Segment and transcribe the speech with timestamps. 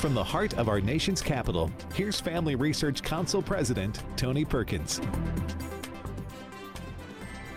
[0.00, 4.98] From the heart of our nation's capital, here's Family Research Council President Tony Perkins.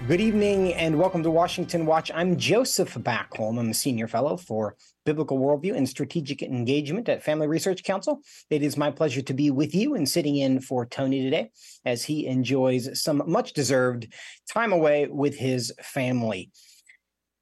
[0.10, 2.12] Good evening and welcome to Washington Watch.
[2.14, 3.58] I'm Joseph Backholm.
[3.58, 4.76] I'm a senior fellow for
[5.06, 8.20] Biblical Worldview and Strategic Engagement at Family Research Council.
[8.50, 11.50] It is my pleasure to be with you and sitting in for Tony today
[11.86, 14.14] as he enjoys some much deserved
[14.52, 16.52] time away with his family.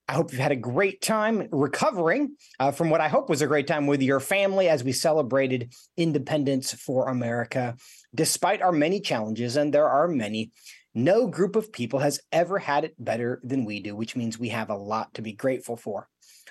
[0.07, 3.47] I hope you've had a great time recovering uh, from what I hope was a
[3.47, 7.77] great time with your family as we celebrated independence for America.
[8.13, 10.51] Despite our many challenges, and there are many,
[10.93, 14.49] no group of people has ever had it better than we do, which means we
[14.49, 16.09] have a lot to be grateful for.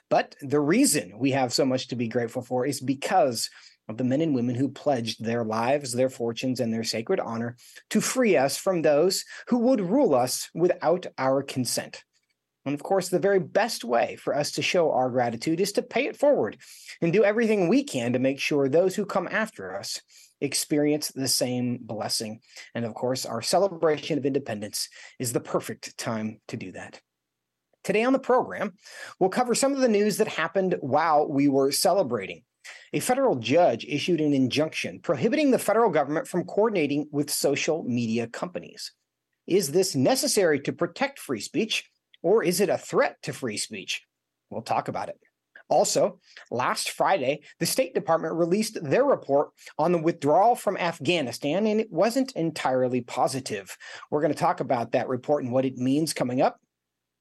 [0.08, 3.50] But the reason we have so much to be grateful for is because
[3.88, 7.56] of the men and women who pledged their lives, their fortunes, and their sacred honor
[7.90, 12.04] to free us from those who would rule us without our consent.
[12.66, 15.82] And of course, the very best way for us to show our gratitude is to
[15.82, 16.58] pay it forward
[17.00, 20.00] and do everything we can to make sure those who come after us
[20.40, 22.40] experience the same blessing.
[22.74, 24.88] And of course, our celebration of independence
[25.18, 27.00] is the perfect time to do that.
[27.82, 28.74] Today on the program,
[29.18, 32.42] we'll cover some of the news that happened while we were celebrating.
[32.92, 38.26] A federal judge issued an injunction prohibiting the federal government from coordinating with social media
[38.26, 38.92] companies.
[39.46, 41.90] Is this necessary to protect free speech,
[42.22, 44.02] or is it a threat to free speech?
[44.50, 45.18] We'll talk about it.
[45.68, 46.18] Also,
[46.50, 51.92] last Friday, the State Department released their report on the withdrawal from Afghanistan, and it
[51.92, 53.76] wasn't entirely positive.
[54.10, 56.60] We're going to talk about that report and what it means coming up.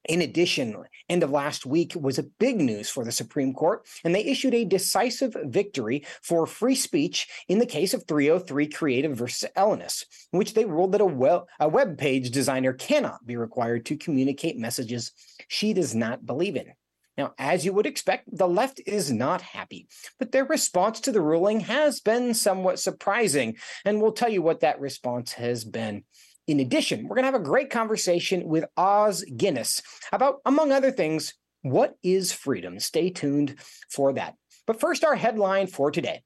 [0.08, 0.76] In addition,
[1.10, 4.54] end of last week was a big news for the Supreme Court, and they issued
[4.54, 10.38] a decisive victory for free speech in the case of 303 Creative versus Elenis, in
[10.38, 14.56] which they ruled that a, well, a web page designer cannot be required to communicate
[14.56, 15.12] messages
[15.48, 16.72] she does not believe in.
[17.18, 21.20] Now, as you would expect, the left is not happy, but their response to the
[21.20, 26.04] ruling has been somewhat surprising, and we'll tell you what that response has been.
[26.50, 29.80] In addition, we're going to have a great conversation with Os Guinness
[30.12, 32.80] about, among other things, what is freedom?
[32.80, 33.54] Stay tuned
[33.88, 34.34] for that.
[34.66, 36.22] But first, our headline for today.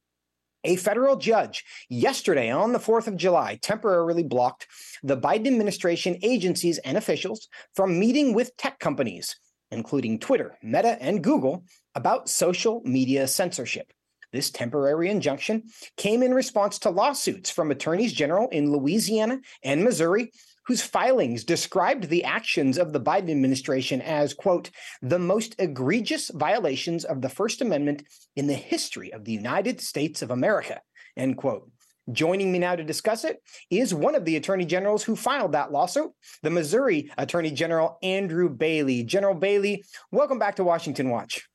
[0.65, 4.67] A federal judge yesterday on the 4th of July temporarily blocked
[5.03, 9.37] the Biden administration agencies and officials from meeting with tech companies
[9.75, 11.65] including Twitter, Meta, and Google,
[11.95, 13.93] about social media censorship.
[14.35, 15.63] This temporary injunction
[15.97, 20.33] came in response to lawsuits from attorneys general in Louisiana and Missouri,
[20.67, 27.05] whose filings described the actions of the Biden administration as, quote, the most egregious violations
[27.05, 28.03] of the First Amendment
[28.35, 30.81] in the history of the United States of America,
[31.17, 31.71] end quote.
[32.11, 33.41] Joining me now to discuss it
[33.71, 36.11] is one of the attorney generals who filed that lawsuit,
[36.43, 39.05] the Missouri Attorney General Andrew Bailey.
[39.05, 41.49] General Bailey, welcome back to Washington Watch.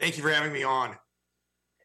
[0.00, 0.96] Thank you for having me on.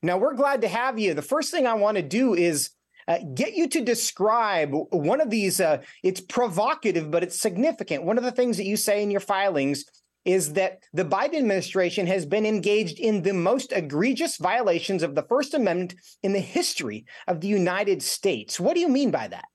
[0.03, 1.13] Now, we're glad to have you.
[1.13, 2.71] The first thing I want to do is
[3.07, 5.61] uh, get you to describe one of these.
[5.61, 8.03] Uh, it's provocative, but it's significant.
[8.03, 9.85] One of the things that you say in your filings
[10.25, 15.23] is that the Biden administration has been engaged in the most egregious violations of the
[15.23, 18.59] First Amendment in the history of the United States.
[18.59, 19.45] What do you mean by that?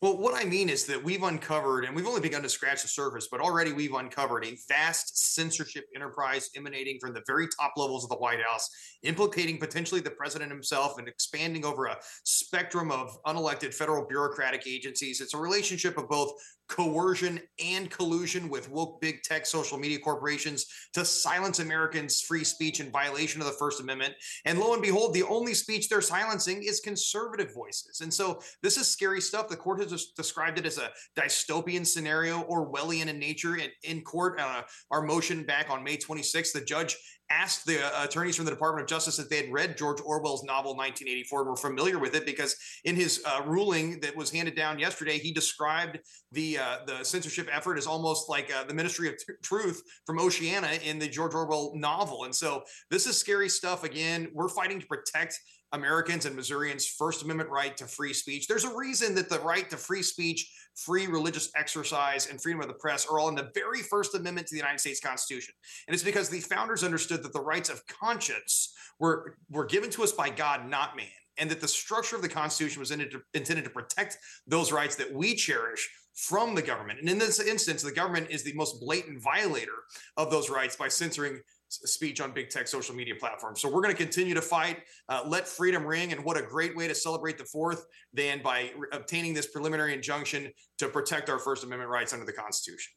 [0.00, 2.88] Well, what I mean is that we've uncovered, and we've only begun to scratch the
[2.88, 8.04] surface, but already we've uncovered a vast censorship enterprise emanating from the very top levels
[8.04, 8.70] of the White House,
[9.02, 15.20] implicating potentially the president himself and expanding over a spectrum of unelected federal bureaucratic agencies.
[15.20, 16.32] It's a relationship of both
[16.68, 22.80] coercion and collusion with woke big tech social media corporations to silence Americans' free speech
[22.80, 24.14] in violation of the First Amendment.
[24.44, 28.00] And lo and behold, the only speech they're silencing is conservative voices.
[28.02, 29.48] And so this is scary stuff.
[29.48, 33.56] The court has described it as a dystopian scenario, Orwellian in nature.
[33.56, 36.96] In, in court, uh, our motion back on May 26th, the judge
[37.30, 40.44] asked the uh, attorneys from the Department of Justice if they had read George Orwell's
[40.44, 44.54] novel 1984 and were familiar with it, because in his uh, ruling that was handed
[44.54, 45.98] down yesterday, he described
[46.32, 50.18] the uh, the censorship effort as almost like uh, the Ministry of T- Truth from
[50.18, 52.24] Oceania in the George Orwell novel.
[52.24, 53.84] And so this is scary stuff.
[53.84, 55.38] Again, we're fighting to protect
[55.72, 58.46] Americans and Missourians' First Amendment right to free speech.
[58.46, 62.68] There's a reason that the right to free speech, free religious exercise, and freedom of
[62.68, 65.54] the press are all in the very First Amendment to the United States Constitution.
[65.86, 70.02] And it's because the founders understood that the rights of conscience were, were given to
[70.02, 71.06] us by God, not man.
[71.36, 74.96] And that the structure of the Constitution was intended to, intended to protect those rights
[74.96, 76.98] that we cherish from the government.
[76.98, 79.84] And in this instance, the government is the most blatant violator
[80.16, 83.60] of those rights by censoring speech on big tech social media platforms.
[83.60, 84.78] So we're going to continue to fight,
[85.08, 86.12] uh, let freedom ring.
[86.12, 89.94] And what a great way to celebrate the fourth than by re- obtaining this preliminary
[89.94, 92.92] injunction to protect our First Amendment rights under the Constitution.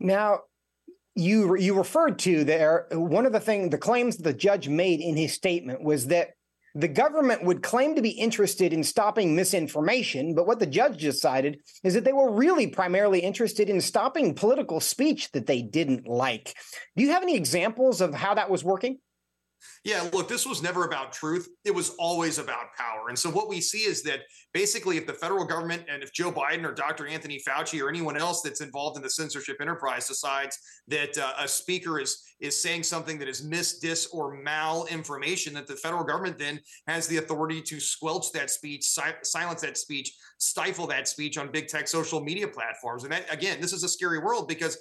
[0.00, 0.40] Now,
[1.14, 5.16] you you referred to there one of the thing the claims the judge made in
[5.16, 6.30] his statement was that
[6.74, 11.60] the government would claim to be interested in stopping misinformation, but what the judge decided
[11.84, 16.54] is that they were really primarily interested in stopping political speech that they didn't like.
[16.96, 18.98] Do you have any examples of how that was working?
[19.84, 21.48] Yeah, look, this was never about truth.
[21.64, 23.08] It was always about power.
[23.08, 24.20] And so what we see is that
[24.52, 27.06] basically, if the federal government and if Joe Biden or Dr.
[27.06, 30.58] Anthony Fauci or anyone else that's involved in the censorship enterprise decides
[30.88, 35.54] that uh, a speaker is is saying something that is mis, dis, or mal information,
[35.54, 39.78] that the federal government then has the authority to squelch that speech, si- silence that
[39.78, 43.04] speech, stifle that speech on big tech social media platforms.
[43.04, 44.76] And that, again, this is a scary world because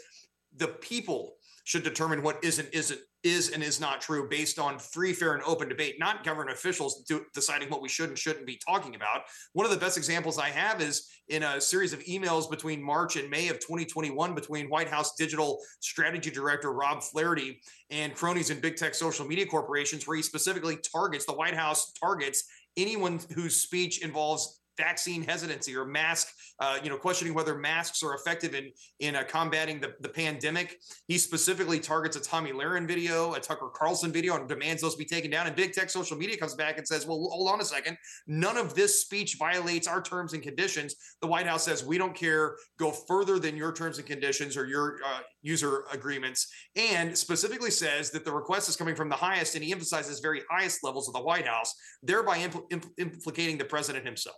[0.57, 4.77] the people should determine what is and isn't is and is not true based on
[4.77, 8.45] free, fair, and open debate, not government officials do, deciding what we should and shouldn't
[8.45, 9.21] be talking about.
[9.53, 13.15] One of the best examples I have is in a series of emails between March
[13.15, 17.59] and May of 2021 between White House Digital Strategy Director Rob Flaherty
[17.89, 21.93] and cronies in big tech social media corporations, where he specifically targets the White House
[21.93, 22.43] targets
[22.77, 26.29] anyone whose speech involves vaccine hesitancy or mask,
[26.59, 30.79] uh, you know, questioning whether masks are effective in in uh, combating the, the pandemic.
[31.07, 35.05] He specifically targets a Tomi Lahren video, a Tucker Carlson video, and demands those be
[35.05, 35.47] taken down.
[35.47, 37.97] And big tech social media comes back and says, "Well, hold on a second.
[38.27, 42.15] None of this speech violates our terms and conditions." The White House says, "We don't
[42.15, 42.57] care.
[42.77, 48.11] Go further than your terms and conditions or your uh, user agreements," and specifically says
[48.11, 51.13] that the request is coming from the highest, and he emphasizes very highest levels of
[51.13, 54.35] the White House, thereby impl- impl- implicating the president himself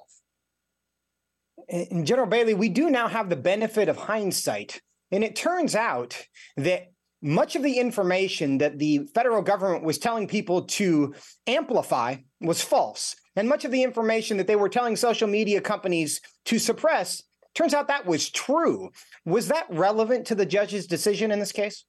[1.67, 4.81] in General Bailey, we do now have the benefit of hindsight.
[5.11, 6.91] And it turns out that
[7.21, 11.15] much of the information that the federal government was telling people to
[11.47, 13.15] amplify was false.
[13.35, 17.23] And much of the information that they were telling social media companies to suppress
[17.53, 18.91] turns out that was true.
[19.25, 21.85] Was that relevant to the judge's decision in this case?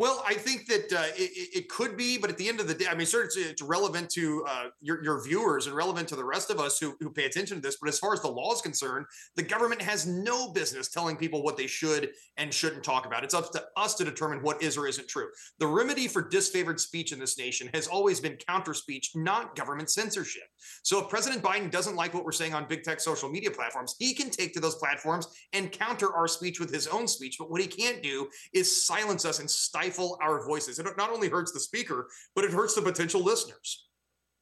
[0.00, 2.72] Well, I think that uh, it, it, could be, but at the end of the
[2.72, 6.24] day, I mean, certainly it's, relevant to uh, your, your, viewers and relevant to the
[6.24, 7.76] rest of us who, who pay attention to this.
[7.78, 9.04] But as far as the law is concerned,
[9.36, 13.24] the government has no business telling people what they should and shouldn't talk about.
[13.24, 15.28] It's up to us to determine what is or isn't true.
[15.58, 19.90] The remedy for disfavored speech in this nation has always been counter speech, not government
[19.90, 20.44] censorship.
[20.82, 23.96] So if President Biden doesn't like what we're saying on big tech social media platforms,
[23.98, 27.36] he can take to those platforms and counter our speech with his own speech.
[27.38, 30.78] But what he can't do is silence us and stifle stifle our voices.
[30.78, 33.88] And it not only hurts the speaker, but it hurts the potential listeners.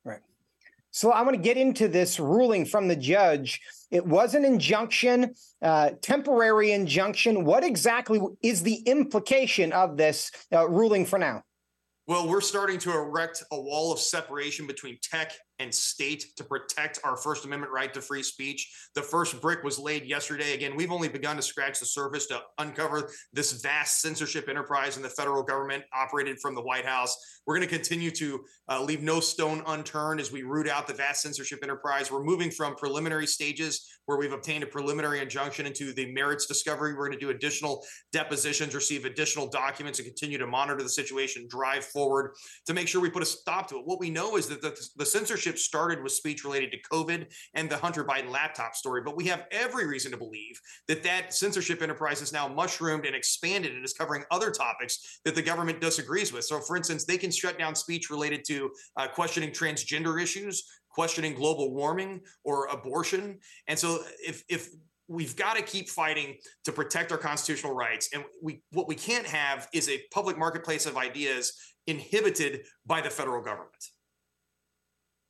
[0.04, 0.20] Right.
[0.90, 3.60] So I want to get into this ruling from the judge.
[3.90, 7.44] It was an injunction, uh, temporary injunction.
[7.44, 11.42] What exactly is the implication of this uh, ruling for now?
[12.06, 17.00] Well, we're starting to erect a wall of separation between tech and state to protect
[17.05, 18.70] our First Amendment right to free speech.
[18.94, 20.55] The first brick was laid yesterday.
[20.55, 25.02] Again, we've only begun to scratch the surface to uncover this vast censorship enterprise in
[25.02, 27.16] the federal government operated from the White House.
[27.46, 30.94] We're going to continue to uh, leave no stone unturned as we root out the
[30.94, 32.10] vast censorship enterprise.
[32.12, 36.94] We're moving from preliminary stages where we've obtained a preliminary injunction into the merits discovery.
[36.94, 41.46] We're going to do additional depositions, receive additional documents, and continue to monitor the situation,
[41.49, 42.34] drive forward
[42.66, 43.82] to make sure we put a stop to it.
[43.84, 47.26] What we know is that the, the censorship censorship started with speech related to COVID
[47.54, 49.02] and the Hunter Biden laptop story.
[49.02, 53.14] But we have every reason to believe that that censorship enterprise is now mushroomed and
[53.14, 56.44] expanded and is covering other topics that the government disagrees with.
[56.44, 61.34] So, for instance, they can shut down speech related to uh, questioning transgender issues, questioning
[61.34, 63.38] global warming or abortion.
[63.69, 64.69] And so, if if
[65.08, 69.26] we've got to keep fighting to protect our constitutional rights and we what we can't
[69.26, 71.55] have is a public marketplace of ideas
[71.86, 73.84] inhibited by the federal government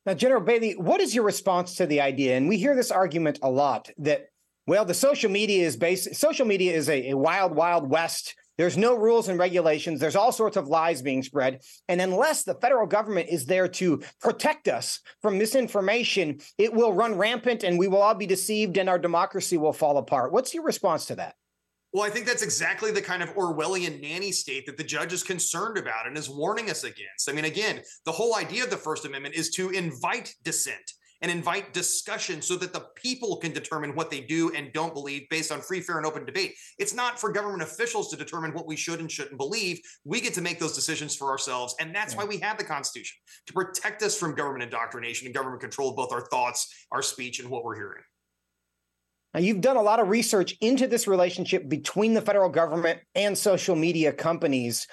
[0.09, 2.35] now, General Bailey, what is your response to the idea?
[2.35, 4.29] And we hear this argument a lot that,
[4.65, 8.33] well, the social media is based, social media is a, a wild, wild west.
[8.57, 9.99] There's no rules and regulations.
[9.99, 11.61] There's all sorts of lies being spread.
[11.87, 17.15] And unless the federal government is there to protect us from misinformation, it will run
[17.15, 20.31] rampant and we will all be deceived and our democracy will fall apart.
[20.31, 21.35] What's your response to that?
[21.91, 25.23] Well, I think that's exactly the kind of Orwellian nanny state that the judge is
[25.23, 27.27] concerned about and is warning us against.
[27.27, 31.31] I mean, again, the whole idea of the First Amendment is to invite dissent and
[31.31, 35.51] invite discussion so that the people can determine what they do and don't believe based
[35.51, 36.53] on free, fair, and open debate.
[36.77, 39.79] It's not for government officials to determine what we should and shouldn't believe.
[40.05, 41.75] We get to make those decisions for ourselves.
[41.79, 42.19] And that's yeah.
[42.19, 43.17] why we have the Constitution
[43.47, 47.39] to protect us from government indoctrination and government control of both our thoughts, our speech,
[47.39, 48.03] and what we're hearing.
[49.33, 53.37] Now, you've done a lot of research into this relationship between the federal government and
[53.37, 54.87] social media companies.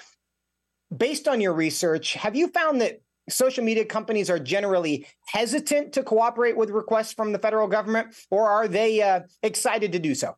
[0.95, 6.03] Based on your research, have you found that social media companies are generally hesitant to
[6.03, 10.35] cooperate with requests from the federal government, or are they uh, excited to do so?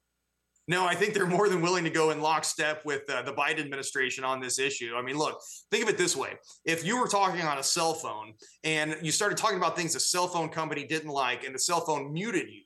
[0.67, 3.59] No, I think they're more than willing to go in lockstep with uh, the Biden
[3.59, 4.93] administration on this issue.
[4.95, 5.41] I mean, look,
[5.71, 6.33] think of it this way.
[6.63, 9.99] If you were talking on a cell phone and you started talking about things a
[9.99, 12.61] cell phone company didn't like and the cell phone muted you,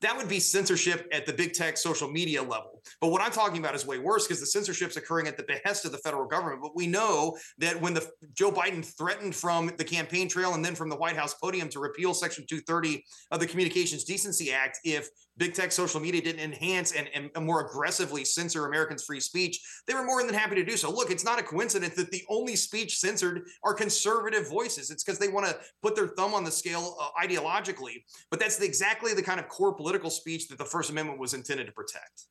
[0.00, 2.82] that would be censorship at the big tech social media level.
[3.00, 5.84] But what I'm talking about is way worse because the censorship's occurring at the behest
[5.84, 6.62] of the federal government.
[6.62, 10.74] But we know that when the Joe Biden threatened from the campaign trail and then
[10.74, 15.08] from the White House podium to repeal Section 230 of the Communications Decency Act, if
[15.38, 19.94] big tech social media didn't enhance and, and more aggressively censor Americans' free speech, they
[19.94, 20.90] were more than happy to do so.
[20.90, 24.90] Look, it's not a coincidence that the only speech censored are conservative voices.
[24.90, 28.02] It's because they want to put their thumb on the scale uh, ideologically.
[28.30, 31.34] But that's the, exactly the kind of core political speech that the First Amendment was
[31.34, 32.24] intended to protect.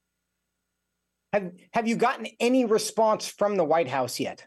[1.33, 4.45] Have Have you gotten any response from the White House yet?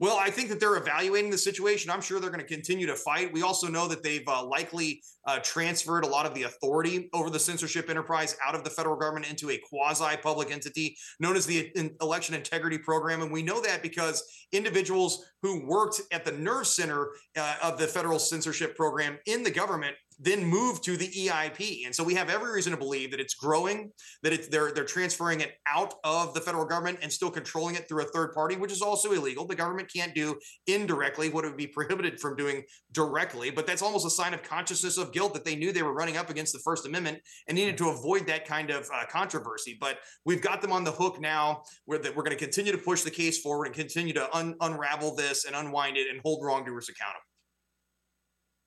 [0.00, 1.90] Well, I think that they're evaluating the situation.
[1.90, 3.32] I'm sure they're going to continue to fight.
[3.32, 7.30] We also know that they've uh, likely uh, transferred a lot of the authority over
[7.30, 11.46] the censorship enterprise out of the federal government into a quasi public entity known as
[11.46, 13.22] the Election Integrity Program.
[13.22, 17.88] And we know that because individuals who worked at the nerve center uh, of the
[17.88, 21.86] federal censorship program in the government then move to the EIP.
[21.86, 24.84] And so we have every reason to believe that it's growing, that it's they're they're
[24.84, 28.56] transferring it out of the federal government and still controlling it through a third party,
[28.56, 29.46] which is also illegal.
[29.46, 33.82] The government can't do indirectly what it would be prohibited from doing directly, but that's
[33.82, 36.52] almost a sign of consciousness of guilt that they knew they were running up against
[36.52, 39.76] the First Amendment and needed to avoid that kind of uh, controversy.
[39.80, 41.62] But we've got them on the hook now.
[41.84, 44.54] Where that we're going to continue to push the case forward and continue to un-
[44.60, 47.27] unravel this and unwind it and hold wrongdoers accountable.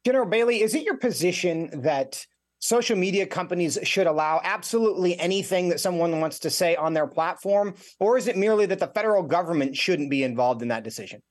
[0.06, 2.26] General Bailey, is it your position that
[2.58, 7.76] social media companies should allow absolutely anything that someone wants to say on their platform?
[8.00, 11.22] Or is it merely that the federal government shouldn't be involved in that decision?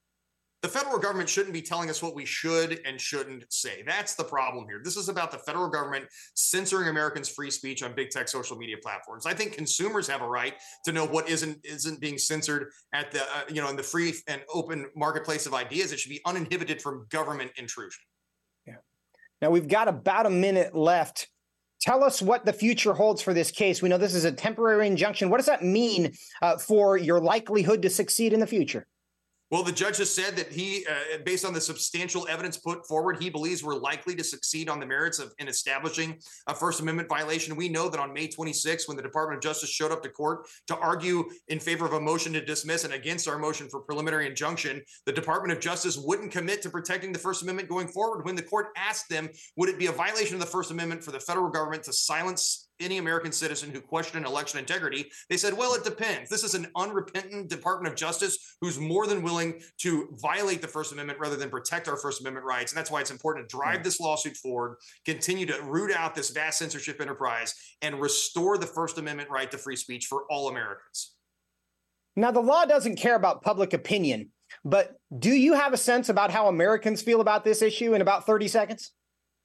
[0.63, 3.83] The federal government shouldn't be telling us what we should and shouldn't say.
[3.87, 4.83] That's the problem here.
[4.85, 8.77] This is about the federal government censoring Americans' free speech on big tech social media
[8.83, 9.25] platforms.
[9.25, 13.23] I think consumers have a right to know what isn't isn't being censored at the
[13.23, 15.93] uh, you know in the free and open marketplace of ideas.
[15.93, 18.03] It should be uninhibited from government intrusion.
[19.41, 21.29] Now we've got about a minute left.
[21.81, 23.81] Tell us what the future holds for this case.
[23.81, 25.31] We know this is a temporary injunction.
[25.31, 28.87] What does that mean uh, for your likelihood to succeed in the future?
[29.51, 33.21] Well, the judge has said that he, uh, based on the substantial evidence put forward,
[33.21, 37.09] he believes we're likely to succeed on the merits of in establishing a First Amendment
[37.09, 37.57] violation.
[37.57, 40.47] We know that on May 26, when the Department of Justice showed up to court
[40.69, 44.29] to argue in favor of a motion to dismiss and against our motion for preliminary
[44.29, 48.25] injunction, the Department of Justice wouldn't commit to protecting the First Amendment going forward.
[48.25, 51.11] When the court asked them, would it be a violation of the First Amendment for
[51.11, 55.11] the federal government to silence any American citizen who questioned election integrity.
[55.29, 56.31] They said, well, it depends.
[56.31, 60.93] This is an unrepentant Department of Justice who's more than willing to violate the First
[60.93, 62.73] Amendment rather than protect our First Amendment rights.
[62.73, 63.83] And that's why it's important to drive hmm.
[63.83, 68.99] this lawsuit forward, continue to root out this vast censorship enterprise, and restore the First
[68.99, 71.15] Amendment right to free speech for all Americans.
[72.17, 74.31] Now, the law doesn't care about public opinion,
[74.65, 78.27] but do you have a sense about how Americans feel about this issue in about
[78.27, 78.93] 30 seconds?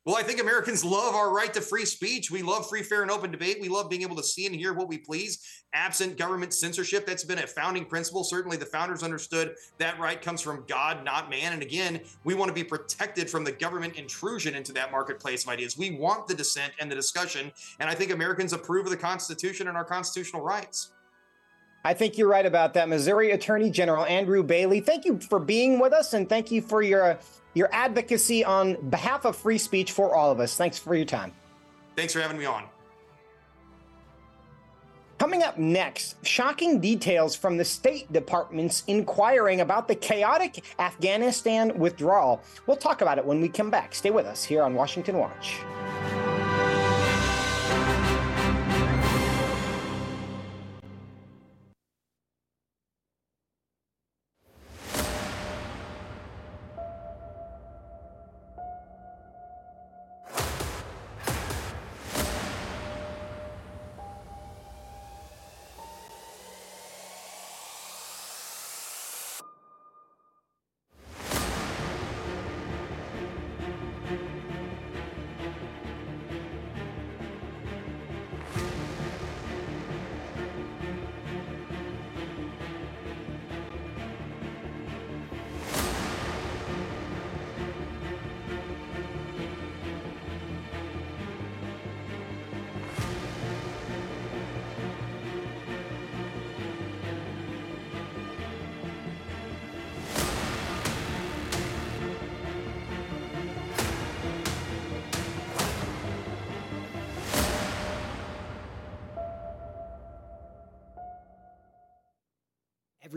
[0.05, 2.29] Well, I think Americans love our right to free speech.
[2.29, 3.57] We love free, fair, and open debate.
[3.59, 5.39] We love being able to see and hear what we please,
[5.73, 7.07] absent government censorship.
[7.07, 8.23] That's been a founding principle.
[8.23, 11.53] Certainly, the founders understood that right comes from God, not man.
[11.53, 15.49] And again, we want to be protected from the government intrusion into that marketplace of
[15.49, 15.75] ideas.
[15.75, 17.51] We want the dissent and the discussion.
[17.79, 20.91] And I think Americans approve of the Constitution and our constitutional rights.
[21.85, 22.89] I think you're right about that.
[22.89, 26.81] Missouri Attorney General Andrew Bailey, thank you for being with us and thank you for
[26.81, 27.19] your
[27.53, 30.57] your advocacy on behalf of free speech for all of us.
[30.57, 31.31] Thanks for your time.
[31.95, 32.63] Thanks for having me on.
[35.19, 42.41] Coming up next, shocking details from the State Department's inquiring about the chaotic Afghanistan withdrawal.
[42.65, 43.95] We'll talk about it when we come back.
[43.95, 45.59] Stay with us here on Washington Watch.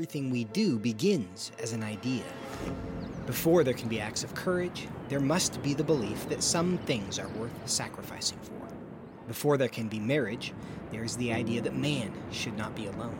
[0.08, 2.22] Everything we do begins as an idea.
[3.26, 7.18] Before there can be acts of courage, there must be the belief that some things
[7.18, 8.66] are worth sacrificing for.
[9.26, 10.54] Before there can be marriage,
[10.90, 13.18] there is the idea that man should not be alone.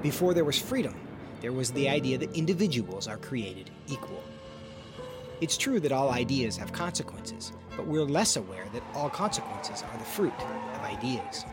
[0.00, 0.94] Before there was freedom,
[1.40, 4.22] there was the idea that individuals are created equal.
[5.40, 9.98] It's true that all ideas have consequences, but we're less aware that all consequences are
[9.98, 11.44] the fruit of ideas.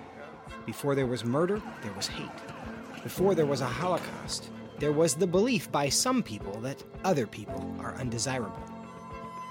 [0.67, 2.29] Before there was murder, there was hate.
[3.01, 7.75] Before there was a Holocaust, there was the belief by some people that other people
[7.79, 8.63] are undesirable.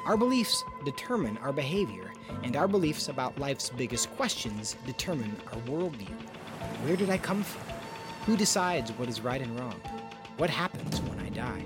[0.06, 2.10] Our beliefs determine our behavior,
[2.42, 6.08] and our beliefs about life's biggest questions determine our worldview.
[6.82, 7.62] Where did I come from?
[8.24, 9.78] Who decides what is right and wrong?
[10.38, 11.62] What happens when I die?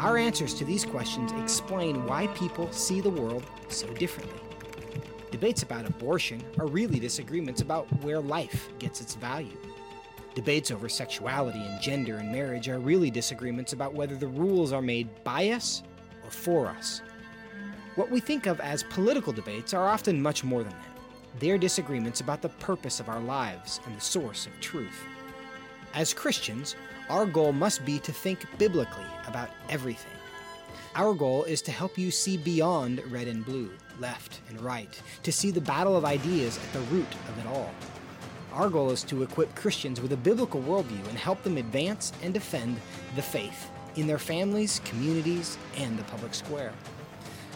[0.00, 4.40] Our answers to these questions explain why people see the world so differently.
[5.30, 9.56] Debates about abortion are really disagreements about where life gets its value.
[10.36, 14.82] Debates over sexuality and gender and marriage are really disagreements about whether the rules are
[14.82, 15.82] made by us
[16.22, 17.00] or for us.
[17.94, 20.98] What we think of as political debates are often much more than that.
[21.40, 25.06] They're disagreements about the purpose of our lives and the source of truth.
[25.94, 26.76] As Christians,
[27.08, 30.12] our goal must be to think biblically about everything.
[30.96, 35.32] Our goal is to help you see beyond red and blue, left and right, to
[35.32, 37.72] see the battle of ideas at the root of it all.
[38.56, 42.32] Our goal is to equip Christians with a biblical worldview and help them advance and
[42.32, 42.80] defend
[43.14, 46.72] the faith in their families, communities, and the public square.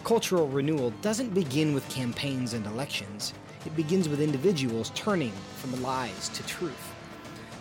[0.04, 3.32] Cultural renewal doesn't begin with campaigns and elections.
[3.64, 6.92] It begins with individuals turning from lies to truth.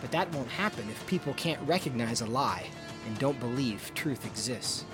[0.02, 2.66] But that won't happen if people can't recognize a lie
[3.06, 4.84] and don't believe truth exists.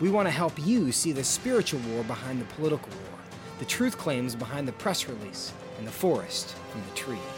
[0.00, 3.18] We want to help you see the spiritual war behind the political war,
[3.58, 7.35] the truth claims behind the press release, and the forest from the trees.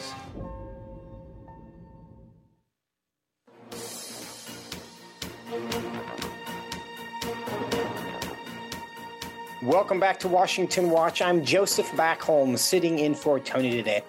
[9.68, 11.20] Welcome back to Washington Watch.
[11.20, 14.00] I'm Joseph Backholm, sitting in for Tony today.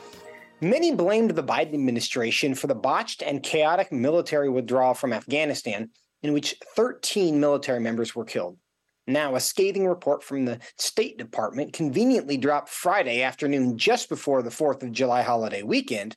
[0.61, 5.89] Many blamed the Biden administration for the botched and chaotic military withdrawal from Afghanistan,
[6.23, 8.57] in which 13 military members were killed.
[9.05, 14.49] Now, a scathing report from the State Department conveniently dropped Friday afternoon just before the
[14.49, 16.15] 4th of July holiday weekend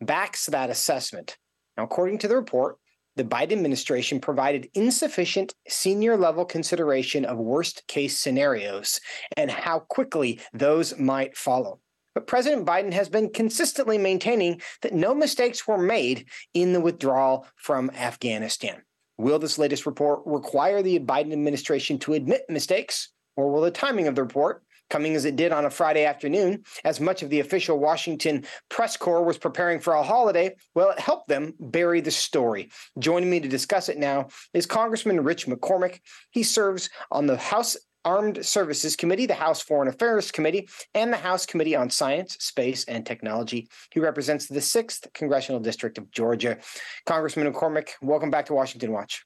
[0.00, 1.36] backs that assessment.
[1.76, 2.78] Now, according to the report,
[3.20, 8.98] the Biden administration provided insufficient senior level consideration of worst case scenarios
[9.36, 11.80] and how quickly those might follow.
[12.14, 17.46] But President Biden has been consistently maintaining that no mistakes were made in the withdrawal
[17.56, 18.80] from Afghanistan.
[19.18, 24.08] Will this latest report require the Biden administration to admit mistakes, or will the timing
[24.08, 27.40] of the report, coming as it did on a Friday afternoon, as much of the
[27.40, 32.10] official Washington press corps was preparing for a holiday, well, it helped them bury the
[32.10, 32.70] story.
[32.98, 36.00] Joining me to discuss it now is Congressman Rich McCormick.
[36.30, 41.18] He serves on the House Armed Services Committee, the House Foreign Affairs Committee, and the
[41.18, 43.68] House Committee on Science, Space, and Technology.
[43.92, 46.58] He represents the 6th Congressional District of Georgia.
[47.04, 49.24] Congressman McCormick, welcome back to Washington Watch.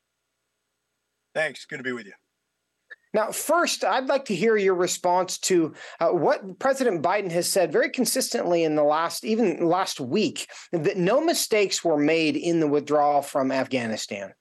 [1.35, 1.65] Thanks.
[1.67, 2.13] Good to be with you.
[3.15, 7.71] Now, first, I'd like to hear your response to uh, what President Biden has said
[7.71, 12.67] very consistently in the last, even last week, that no mistakes were made in the
[12.67, 14.35] withdrawal from Afghanistan.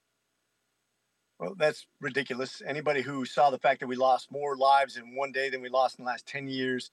[1.39, 2.63] Well, that's ridiculous.
[2.65, 5.69] Anybody who saw the fact that we lost more lives in one day than we
[5.69, 6.89] lost in the last 10 years,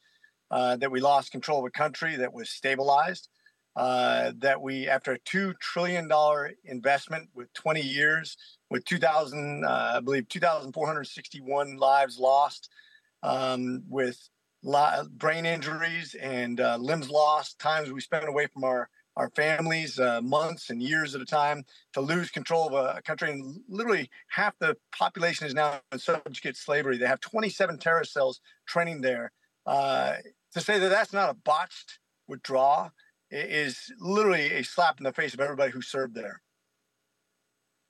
[0.50, 3.28] uh, that we lost control of a country that was stabilized,
[3.76, 6.10] uh, that we, after a $2 trillion
[6.64, 8.36] investment with 20 years,
[8.70, 12.70] with 2,000, uh, I believe, 2,461 lives lost,
[13.22, 14.28] um, with
[15.12, 20.20] brain injuries and uh, limbs lost, times we spent away from our our families uh,
[20.22, 23.30] months and years at a time to lose control of a, a, country.
[23.30, 26.96] And literally half the population is now in subjugate slavery.
[26.96, 29.32] They have 27 terrorist cells training there.
[29.66, 30.14] Uh,
[30.54, 32.92] to say that that's not a botched withdrawal
[33.30, 36.40] is literally a slap in the face of everybody who served there.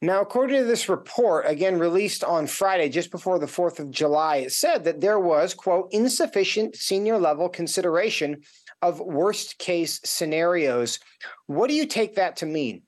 [0.03, 4.37] Now, according to this report, again released on Friday, just before the 4th of July,
[4.37, 8.41] it said that there was, quote, insufficient senior level consideration
[8.81, 11.01] of worst case scenarios.
[11.47, 12.83] What do you take that to mean?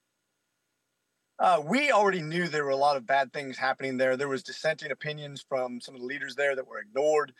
[1.38, 4.16] Uh, we already knew there were a lot of bad things happening there.
[4.16, 7.32] There was dissenting opinions from some of the leaders there that were ignored.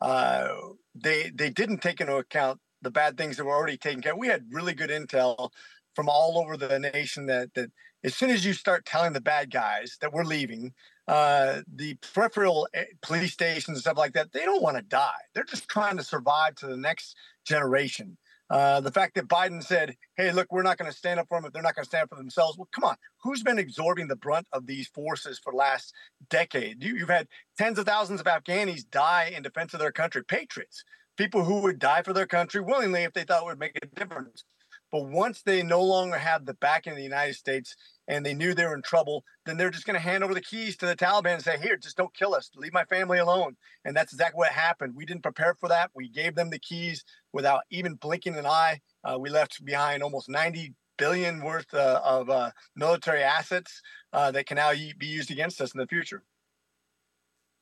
[0.00, 0.48] Uh,
[0.94, 4.12] they they didn't take into account the bad things that were already taken care.
[4.12, 4.18] of.
[4.18, 5.50] We had really good intel
[5.96, 7.72] from all over the nation that that
[8.04, 10.72] as soon as you start telling the bad guys that we're leaving,
[11.08, 15.20] uh, the peripheral eh, police stations and stuff like that, they don't want to die.
[15.34, 18.16] They're just trying to survive to the next generation.
[18.50, 21.38] Uh, the fact that Biden said, hey, look, we're not going to stand up for
[21.38, 22.56] them if they're not going to stand up for themselves.
[22.56, 22.96] Well, come on.
[23.22, 25.92] Who's been absorbing the brunt of these forces for the last
[26.30, 26.82] decade?
[26.82, 30.82] You, have had tens of thousands of Afghanis die in defense of their country, patriots,
[31.18, 33.86] people who would die for their country willingly if they thought it would make a
[33.86, 34.44] difference.
[34.90, 38.54] But once they no longer have the backing of the United States and they knew
[38.54, 40.96] they were in trouble, then they're just going to hand over the keys to the
[40.96, 42.50] Taliban and say, Here, just don't kill us.
[42.56, 43.56] Leave my family alone.
[43.84, 44.94] And that's exactly what happened.
[44.96, 45.90] We didn't prepare for that.
[45.94, 48.80] We gave them the keys without even blinking an eye.
[49.04, 54.46] Uh, we left behind almost 90 billion worth uh, of uh, military assets uh, that
[54.46, 56.22] can now be used against us in the future.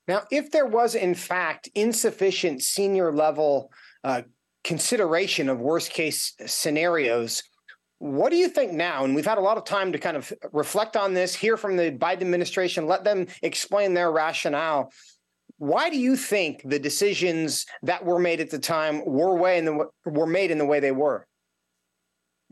[0.09, 3.73] Now, if there was, in fact, insufficient senior level
[4.05, 4.23] uh,
[4.67, 7.45] consideration of worst case scenarios.
[7.99, 9.05] What do you think now?
[9.05, 11.77] And we've had a lot of time to kind of reflect on this, hear from
[11.77, 14.93] the Biden administration, let them explain their rationale.
[15.59, 19.65] Why do you think the decisions that were made at the time were way in
[19.65, 21.29] the were made in the way they were?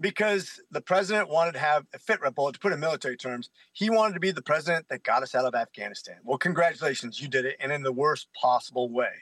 [0.00, 3.90] Because the president wanted to have a fit rep, to put in military terms, he
[3.90, 6.16] wanted to be the president that got us out of Afghanistan.
[6.22, 9.12] Well, congratulations, you did it, and in the worst possible way.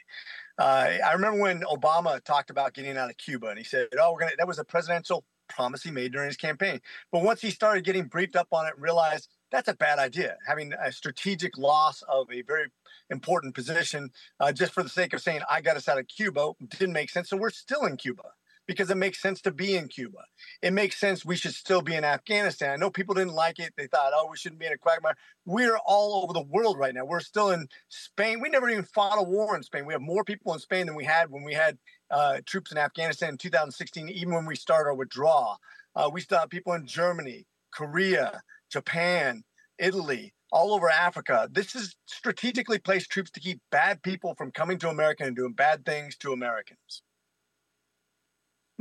[0.58, 4.12] Uh, I remember when Obama talked about getting out of Cuba, and he said, "Oh,
[4.12, 6.80] we're gonna." That was a presidential promise he made during his campaign.
[7.10, 10.36] But once he started getting briefed up on it, realized that's a bad idea.
[10.46, 12.68] Having a strategic loss of a very
[13.10, 14.10] important position
[14.40, 17.10] uh, just for the sake of saying I got us out of Cuba didn't make
[17.10, 17.28] sense.
[17.28, 18.22] So we're still in Cuba
[18.66, 20.18] because it makes sense to be in Cuba.
[20.60, 22.70] It makes sense we should still be in Afghanistan.
[22.70, 23.72] I know people didn't like it.
[23.76, 25.16] They thought, oh, we shouldn't be in a quagmire.
[25.44, 27.04] We're all over the world right now.
[27.04, 28.40] We're still in Spain.
[28.40, 29.86] We never even fought a war in Spain.
[29.86, 31.78] We have more people in Spain than we had when we had
[32.10, 35.58] uh, troops in Afghanistan in 2016, even when we started our withdrawal.
[35.94, 39.42] Uh, we still have people in Germany, Korea, Japan,
[39.78, 41.48] Italy, all over Africa.
[41.50, 45.52] This is strategically placed troops to keep bad people from coming to America and doing
[45.52, 47.02] bad things to Americans.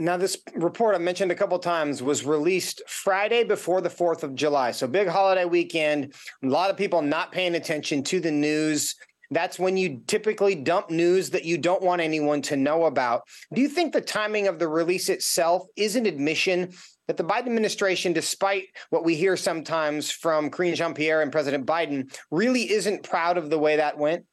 [0.01, 4.33] Now, this report I mentioned a couple times was released Friday before the 4th of
[4.33, 4.71] July.
[4.71, 6.15] So, big holiday weekend.
[6.43, 8.95] A lot of people not paying attention to the news.
[9.29, 13.21] That's when you typically dump news that you don't want anyone to know about.
[13.53, 16.73] Do you think the timing of the release itself is an admission
[17.07, 21.67] that the Biden administration, despite what we hear sometimes from Karine Jean Pierre and President
[21.67, 24.25] Biden, really isn't proud of the way that went?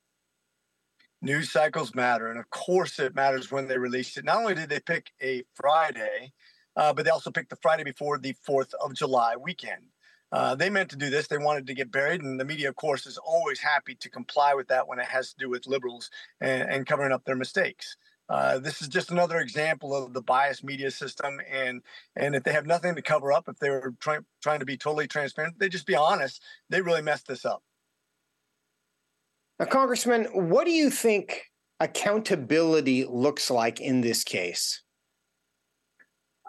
[1.21, 2.29] News cycles matter.
[2.29, 4.25] And of course, it matters when they released it.
[4.25, 6.33] Not only did they pick a Friday,
[6.77, 9.83] uh, but they also picked the Friday before the 4th of July weekend.
[10.31, 11.27] Uh, they meant to do this.
[11.27, 14.55] They wanted to get buried, and the media, of course, is always happy to comply
[14.55, 17.97] with that when it has to do with liberals and, and covering up their mistakes.
[18.29, 21.81] Uh, this is just another example of the biased media system, and
[22.15, 24.77] and if they have nothing to cover up, if they were trying trying to be
[24.77, 26.43] totally transparent, they just be honest.
[26.69, 27.63] They really messed this up.
[29.59, 31.47] Now, Congressman, what do you think
[31.81, 34.83] accountability looks like in this case?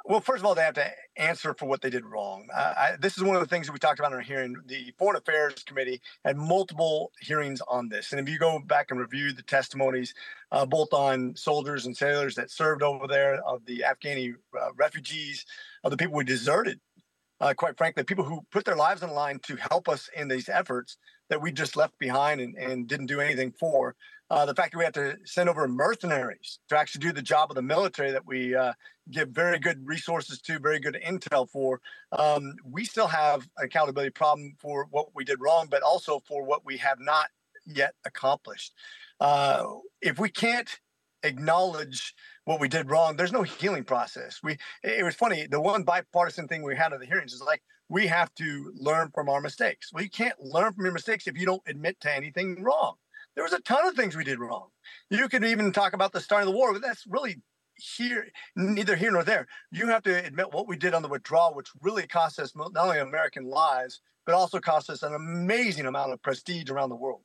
[0.06, 2.48] Well, first of all, they have to answer for what they did wrong.
[2.56, 4.56] Uh, I, this is one of the things that we talked about in our hearing.
[4.66, 8.12] The Foreign Affairs Committee had multiple hearings on this.
[8.12, 10.16] And if you go back and review the testimonies,
[10.52, 15.46] uh, both on soldiers and sailors that served over there, of the Afghani uh, refugees,
[15.84, 16.80] of the people who deserted,
[17.40, 20.28] uh, quite frankly, people who put their lives on the line to help us in
[20.28, 20.98] these efforts,
[21.30, 23.96] that we just left behind and, and didn't do anything for.
[24.32, 27.50] Uh, the fact that we have to send over mercenaries to actually do the job
[27.50, 28.74] of the military that we uh,
[29.10, 34.54] give very good resources to, very good intel for, um, we still have accountability problem
[34.60, 37.28] for what we did wrong, but also for what we have not
[37.66, 38.74] yet accomplished.
[39.20, 39.66] Uh,
[40.02, 40.80] if we can't
[41.24, 42.14] acknowledge
[42.46, 44.40] what we did wrong, there's no healing process.
[44.44, 45.48] We it was funny.
[45.48, 49.12] The one bipartisan thing we had at the hearings is like we have to learn
[49.14, 49.92] from our mistakes.
[49.92, 52.96] Well, you can't learn from your mistakes if you don't admit to anything wrong.
[53.36, 54.68] There was a ton of things we did wrong.
[55.10, 57.42] You could even talk about the start of the war, but that's really
[57.76, 59.48] here, neither here nor there.
[59.72, 62.76] You have to admit what we did on the withdrawal, which really cost us not
[62.76, 67.22] only American lives, but also cost us an amazing amount of prestige around the world.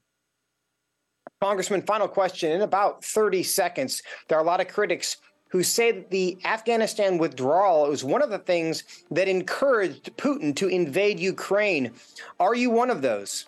[1.44, 2.52] Congressman, final question.
[2.52, 7.18] In about 30 seconds, there are a lot of critics who say that the Afghanistan
[7.18, 11.92] withdrawal was one of the things that encouraged Putin to invade Ukraine.
[12.40, 13.44] Are you one of those?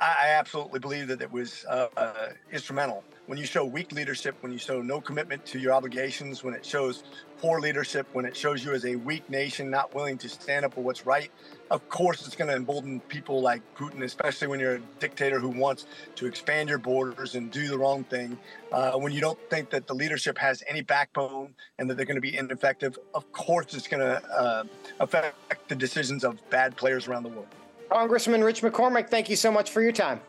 [0.00, 3.04] I absolutely believe that it was uh, uh, instrumental.
[3.26, 6.64] When you show weak leadership, when you show no commitment to your obligations, when it
[6.64, 7.04] shows
[7.38, 10.72] poor leadership, when it shows you as a weak nation not willing to stand up
[10.72, 11.30] for what's right,
[11.70, 15.50] of course it's going to embolden people like Putin, especially when you're a dictator who
[15.50, 15.84] wants
[16.16, 18.38] to expand your borders and do the wrong thing.
[18.72, 22.16] Uh, when you don't think that the leadership has any backbone and that they're going
[22.16, 24.64] to be ineffective, of course it's going to uh,
[24.98, 27.48] affect the decisions of bad players around the world.
[27.90, 30.20] Congressman Rich McCormick, thank you so much for your time.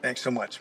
[0.00, 0.60] Thanks so much.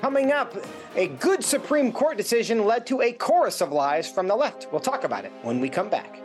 [0.00, 0.54] Coming up,
[0.96, 4.68] a good Supreme Court decision led to a chorus of lies from the left.
[4.70, 6.18] We'll talk about it when we come back.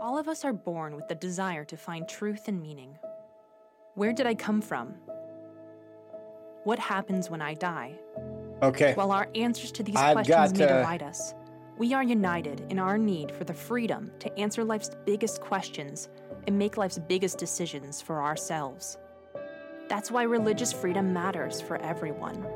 [0.00, 2.98] All of us are born with the desire to find truth and meaning.
[3.94, 4.94] Where did I come from?
[6.64, 7.98] What happens when I die?
[8.64, 8.94] Okay.
[8.94, 11.34] While our answers to these I've questions got, may uh, divide us,
[11.76, 16.08] we are united in our need for the freedom to answer life's biggest questions
[16.46, 18.96] and make life's biggest decisions for ourselves.
[19.88, 22.46] That's why religious freedom matters for everyone.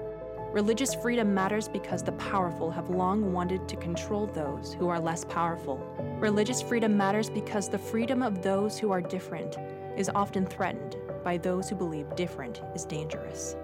[0.53, 5.27] Religious freedom matters because the powerful have long wanted to control those who are less
[5.27, 5.77] powerful.
[6.21, 9.59] Religious freedom matters because the freedom of those who are different
[9.99, 13.57] is often threatened by those who believe different is dangerous.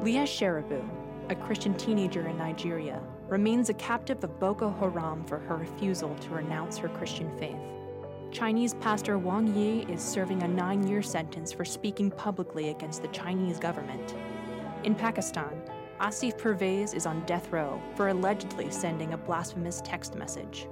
[0.00, 0.80] Leah Sharibu,
[1.28, 6.30] a Christian teenager in Nigeria, remains a captive of Boko Haram for her refusal to
[6.30, 7.56] renounce her Christian faith.
[8.30, 13.08] Chinese pastor Wang Yi is serving a nine year sentence for speaking publicly against the
[13.08, 14.14] Chinese government.
[14.84, 15.60] In Pakistan,
[16.00, 20.68] Asif Pervez is on death row for allegedly sending a blasphemous text message.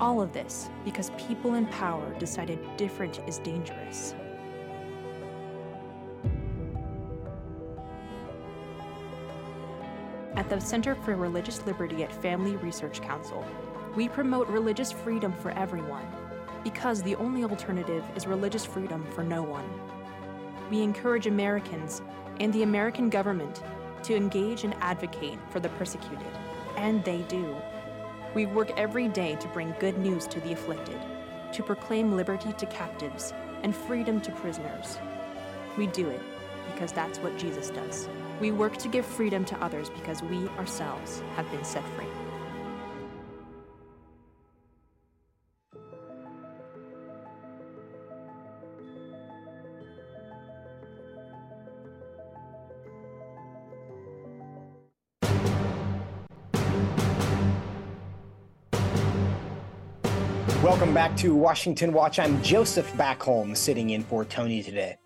[0.00, 4.14] All of this because people in power decided different is dangerous.
[10.40, 13.44] At the Center for Religious Liberty at Family Research Council,
[13.94, 16.06] we promote religious freedom for everyone
[16.64, 19.68] because the only alternative is religious freedom for no one.
[20.70, 22.00] We encourage Americans
[22.40, 23.62] and the American government
[24.04, 26.32] to engage and advocate for the persecuted,
[26.74, 27.54] and they do.
[28.34, 31.02] We work every day to bring good news to the afflicted,
[31.52, 34.98] to proclaim liberty to captives and freedom to prisoners.
[35.76, 36.22] We do it
[36.72, 38.08] because that's what Jesus does.
[38.40, 42.06] We work to give freedom to others because we ourselves have been set free.
[60.62, 62.18] Welcome back to Washington Watch.
[62.18, 64.96] I'm Joseph Backholm, sitting in for Tony today.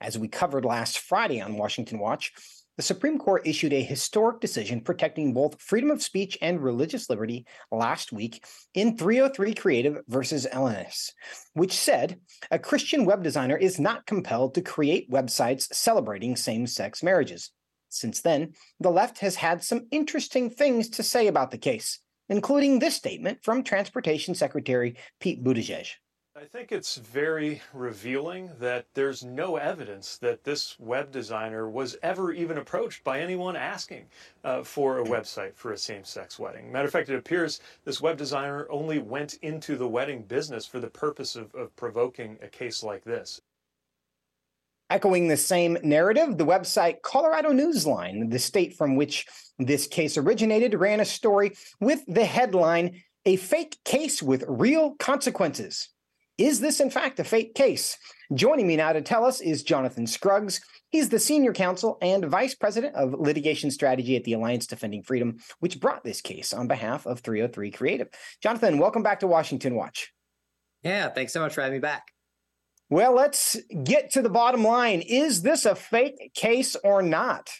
[0.00, 2.32] As we covered last Friday on Washington Watch,
[2.78, 7.44] the Supreme Court issued a historic decision protecting both freedom of speech and religious liberty
[7.72, 11.10] last week in 303 Creative versus Elenis,
[11.54, 12.20] which said
[12.52, 17.50] a Christian web designer is not compelled to create websites celebrating same sex marriages.
[17.88, 22.78] Since then, the left has had some interesting things to say about the case, including
[22.78, 25.88] this statement from Transportation Secretary Pete Buttigieg.
[26.38, 32.30] I think it's very revealing that there's no evidence that this web designer was ever
[32.30, 34.04] even approached by anyone asking
[34.44, 36.70] uh, for a website for a same sex wedding.
[36.70, 40.78] Matter of fact, it appears this web designer only went into the wedding business for
[40.78, 43.40] the purpose of, of provoking a case like this.
[44.90, 49.26] Echoing the same narrative, the website Colorado Newsline, the state from which
[49.58, 55.88] this case originated, ran a story with the headline A Fake Case with Real Consequences.
[56.38, 57.98] Is this, in fact, a fake case?
[58.32, 60.60] Joining me now to tell us is Jonathan Scruggs.
[60.88, 65.38] He's the senior counsel and vice president of litigation strategy at the Alliance Defending Freedom,
[65.58, 68.08] which brought this case on behalf of 303 Creative.
[68.40, 70.12] Jonathan, welcome back to Washington Watch.
[70.84, 72.06] Yeah, thanks so much for having me back.
[72.88, 75.00] Well, let's get to the bottom line.
[75.00, 77.50] Is this a fake case or not?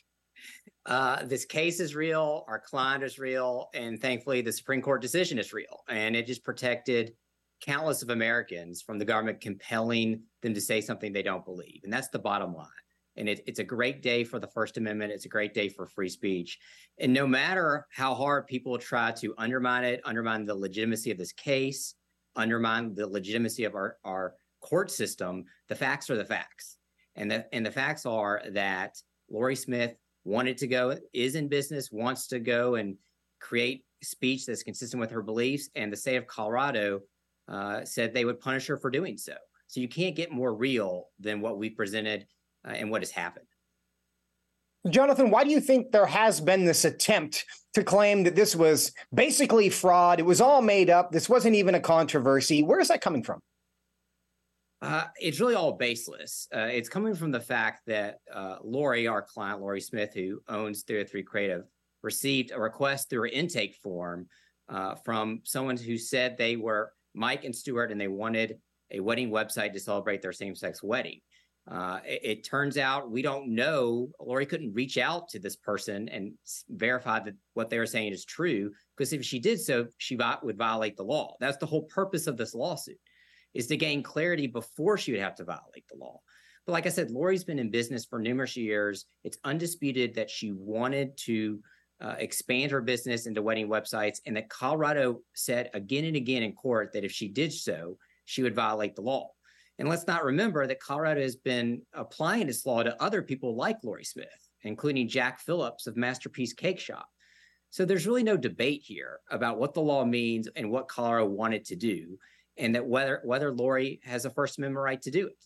[0.87, 2.45] Uh, this case is real.
[2.47, 3.71] Our client is real.
[3.75, 5.83] And thankfully, the Supreme Court decision is real.
[5.88, 7.12] And it just protected
[7.61, 11.81] countless of Americans from the government compelling them to say something they don't believe.
[11.85, 12.68] And that's the bottom line.
[13.16, 15.12] And it, it's a great day for the First Amendment.
[15.12, 16.59] It's a great day for free speech.
[17.01, 21.33] And no matter how hard people try to undermine it, undermine the legitimacy of this
[21.33, 21.94] case,
[22.37, 26.79] undermine the legitimacy of our, our court system, the facts are the facts.
[27.16, 28.97] And the, and the facts are that
[29.29, 32.97] Lorie Smith wanted to go, is in business, wants to go and
[33.40, 35.71] create speech that's consistent with her beliefs.
[35.75, 37.01] And the state of Colorado
[37.49, 39.35] uh, said they would punish her for doing so.
[39.67, 42.27] So you can't get more real than what we presented
[42.67, 43.47] uh, and what has happened.
[44.89, 48.93] Jonathan, why do you think there has been this attempt to claim that this was
[49.13, 50.21] basically fraud?
[50.21, 51.11] It was all made up.
[51.11, 52.63] This wasn't even a controversy.
[52.63, 53.41] Where is that coming from?
[54.81, 56.47] Uh, it's really all baseless.
[56.55, 60.83] Uh, it's coming from the fact that uh, Lorie, our client, Lorie Smith, who owns
[60.85, 61.65] 303 Creative,
[62.03, 64.29] received a request through an intake form
[64.69, 68.59] uh, from someone who said they were Mike and Stuart and they wanted
[68.91, 71.21] a wedding website to celebrate their same sex wedding.
[71.71, 74.09] Uh, it, it, turns out we don't know.
[74.19, 76.33] Lorie couldn't reach out to this person and
[76.71, 80.57] verify that what they were saying is true, because if she did so, she would
[80.57, 81.35] violate the law.
[81.41, 82.99] That's the whole purpose of this lawsuit,
[83.53, 86.21] is to gain clarity before she would have to violate the law.
[86.65, 89.05] But like I said, Lorie's been in business for numerous years.
[89.25, 91.61] It's undisputed that she wanted to
[92.01, 96.53] uh, expand her business into wedding websites, and that Colorado said again and again in
[96.53, 99.31] court that if she did so, she would violate the law.
[99.79, 103.79] And let's not remember that Colorado has been applying this law to other people like
[103.83, 104.29] Lorie Smith,
[104.63, 107.09] including Jack Phillips of Masterpiece Cake Shop.
[107.71, 111.65] So there's really no debate here about what the law means and what Colorado wanted
[111.67, 112.19] to do,
[112.57, 115.45] and that whether whether Lorie has a First Amendment right to do it.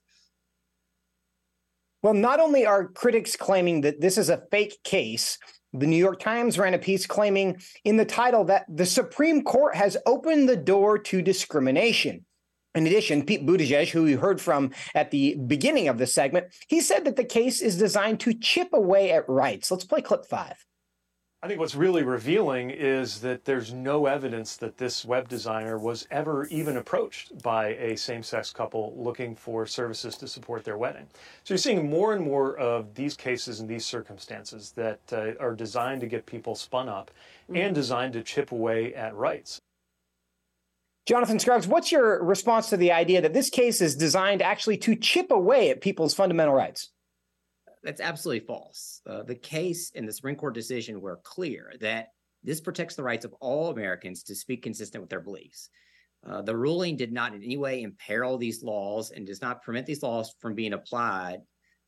[2.02, 5.38] Well, not only are critics claiming that this is a fake case,
[5.72, 9.76] the New York Times ran a piece claiming in the title that the Supreme Court
[9.76, 12.24] has opened the door to discrimination.
[12.74, 16.80] In addition, Pete Buttigieg, who we heard from at the beginning of the segment, he
[16.80, 19.70] said that the case is designed to chip away at rights.
[19.70, 20.64] Let's play clip five.
[21.44, 26.06] I think what's really revealing is that there's no evidence that this web designer was
[26.08, 31.08] ever even approached by a same sex couple looking for services to support their wedding.
[31.42, 35.56] So you're seeing more and more of these cases and these circumstances that uh, are
[35.56, 37.10] designed to get people spun up
[37.50, 37.56] mm-hmm.
[37.56, 39.60] and designed to chip away at rights.
[41.06, 44.94] Jonathan Scruggs, what's your response to the idea that this case is designed actually to
[44.94, 46.90] chip away at people's fundamental rights?
[47.82, 49.00] That's absolutely false.
[49.08, 52.08] Uh, the case and the Supreme Court decision were clear that
[52.44, 55.68] this protects the rights of all Americans to speak consistent with their beliefs.
[56.24, 59.86] Uh, the ruling did not in any way imperil these laws and does not permit
[59.86, 61.40] these laws from being applied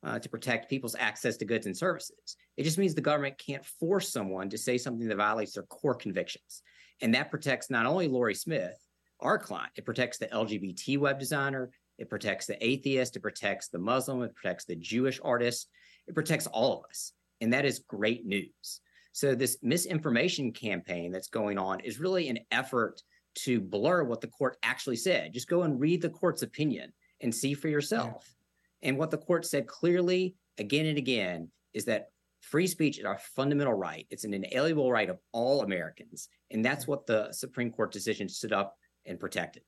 [0.02, 2.36] uh, to protect people's access to goods and services.
[2.56, 5.94] It just means the government can't force someone to say something that violates their core
[5.94, 6.62] convictions.
[7.00, 8.76] And that protects not only Lorie Smith,
[9.20, 13.78] our client, it protects the LGBT web designer, it protects the atheist, it protects the
[13.78, 15.68] Muslim, it protects the Jewish artist,
[16.06, 17.12] it protects all of us.
[17.40, 18.80] And that is great news.
[19.12, 23.00] So, this misinformation campaign that's going on is really an effort
[23.36, 25.32] to blur what the court actually said.
[25.32, 28.24] Just go and read the court's opinion and see for yourself.
[28.82, 28.88] Yeah.
[28.88, 33.18] And what the court said clearly again and again is that free speech is our
[33.18, 34.06] fundamental right.
[34.10, 36.28] It's an inalienable right of all Americans.
[36.50, 39.62] And that's what the Supreme Court decision stood up and protected.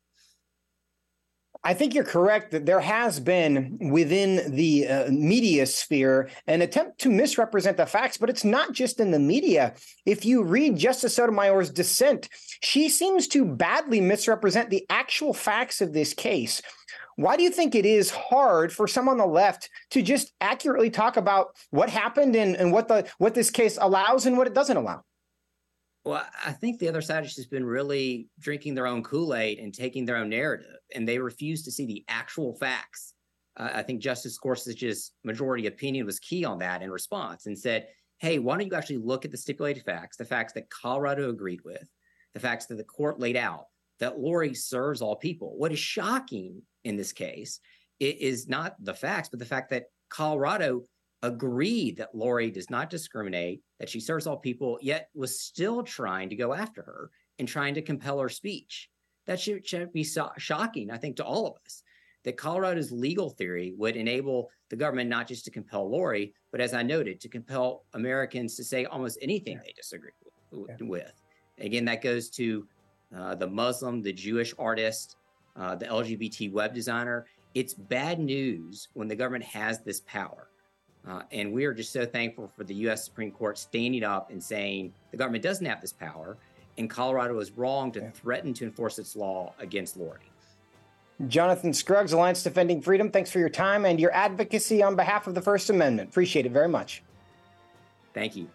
[1.64, 6.98] I think you're correct that there has been within the uh, media sphere an attempt
[7.00, 9.74] to misrepresent the facts, but it's not just in the media.
[10.04, 12.28] If you read Justice Sotomayor's dissent,
[12.62, 16.62] she seems to badly misrepresent the actual facts of this case.
[17.16, 20.90] Why do you think it is hard for some on the left to just accurately
[20.90, 24.54] talk about what happened and, and what the what this case allows and what it
[24.54, 25.02] doesn't allow?
[26.06, 29.58] Well, I think the other side has just been really drinking their own Kool Aid
[29.58, 33.14] and taking their own narrative, and they refuse to see the actual facts.
[33.56, 37.88] Uh, I think Justice Gorsuch's majority opinion was key on that in response and said,
[38.18, 41.62] hey, why don't you actually look at the stipulated facts, the facts that Colorado agreed
[41.64, 41.90] with,
[42.34, 43.64] the facts that the court laid out,
[43.98, 45.58] that Lorie serves all people.
[45.58, 47.58] What is shocking in this case
[47.98, 50.82] is not the facts, but the fact that Colorado
[51.26, 56.28] agreed that Lorie does not discriminate, that she serves all people, yet was still trying
[56.30, 58.88] to go after her and trying to compel her speech.
[59.26, 61.82] That should, should be so- shocking, I think, to all of us.
[62.24, 66.74] That Colorado's legal theory would enable the government not just to compel Lorie, but as
[66.74, 69.62] I noted, to compel Americans to say almost anything yeah.
[69.64, 70.10] they disagree
[70.50, 70.68] with.
[70.68, 70.86] Yeah.
[70.86, 71.12] with.
[71.58, 72.66] Again, that goes to
[73.16, 75.16] uh, the Muslim, the Jewish artist,
[75.56, 77.26] uh, the LGBT web designer.
[77.54, 80.48] It's bad news when the government has this power.
[81.08, 83.04] Uh, and we are just so thankful for the U.S.
[83.04, 86.36] Supreme Court standing up and saying the government doesn't have this power,
[86.78, 90.18] and Colorado is wrong to threaten to enforce its law against Lorie.
[91.28, 95.34] Jonathan Scruggs, Alliance Defending Freedom, thanks for your time and your advocacy on behalf of
[95.34, 96.10] the First Amendment.
[96.10, 97.02] Appreciate it very much.
[98.12, 98.48] Thank you.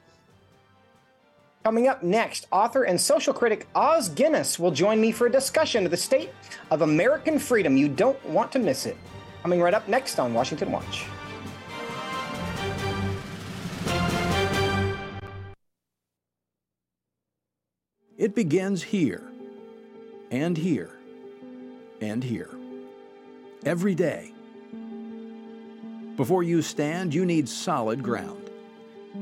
[1.64, 5.86] Coming up next, author and social critic Os Guinness will join me for a discussion
[5.86, 6.32] of the state
[6.70, 7.78] of American freedom.
[7.78, 8.98] You don't want to miss it.
[9.42, 11.06] Coming right up next on Washington Watch.
[18.22, 19.24] It begins here,
[20.30, 20.92] and here,
[22.02, 22.52] and here.
[23.66, 24.32] Every day.
[26.18, 28.52] Before you stand, you need solid ground.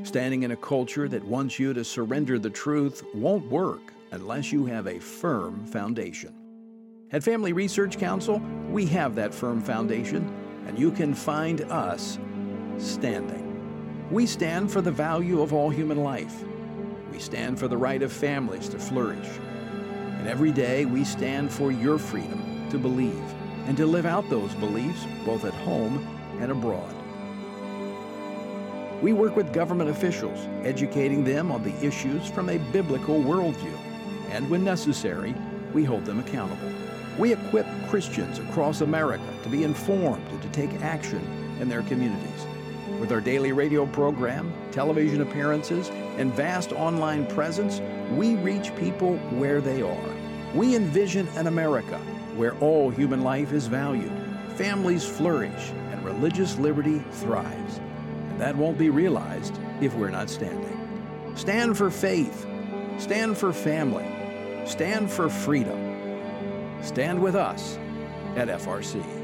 [0.03, 4.65] Standing in a culture that wants you to surrender the truth won't work unless you
[4.65, 6.35] have a firm foundation.
[7.13, 10.29] At Family Research Council, we have that firm foundation,
[10.67, 12.19] and you can find us
[12.77, 14.09] standing.
[14.11, 16.43] We stand for the value of all human life
[17.11, 19.27] we stand for the right of families to flourish.
[20.17, 23.23] And every day we stand for your freedom to believe
[23.67, 26.05] and to live out those beliefs both at home
[26.39, 26.93] and abroad.
[29.01, 33.77] We work with government officials, educating them on the issues from a biblical worldview,
[34.31, 35.33] and when necessary,
[35.73, 36.69] we hold them accountable.
[37.17, 41.21] We equip Christians across America to be informed and to take action
[41.61, 42.45] in their communities.
[42.99, 45.89] With our daily radio program, television appearances,
[46.19, 50.15] and vast online presence, we reach people where they are.
[50.53, 51.97] We envision an America
[52.35, 54.11] where all human life is valued,
[54.55, 57.77] families flourish, and religious liberty thrives.
[58.29, 60.75] And that won't be realized if we're not standing.
[61.35, 62.45] Stand for faith.
[62.97, 64.05] Stand for family.
[64.65, 65.79] Stand for freedom.
[66.81, 67.77] Stand with us
[68.35, 69.18] at FRC.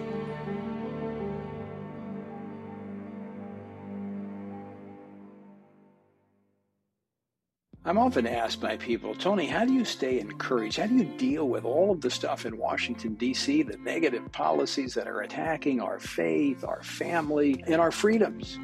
[7.88, 10.77] I'm often asked by people, Tony, how do you stay encouraged?
[10.77, 14.95] How do you deal with all of the stuff in Washington, D.C., the negative policies
[14.95, 18.57] that are attacking our faith, our family, and our freedoms?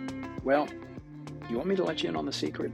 [0.43, 0.67] Well,
[1.51, 2.71] you want me to let you in on the secret?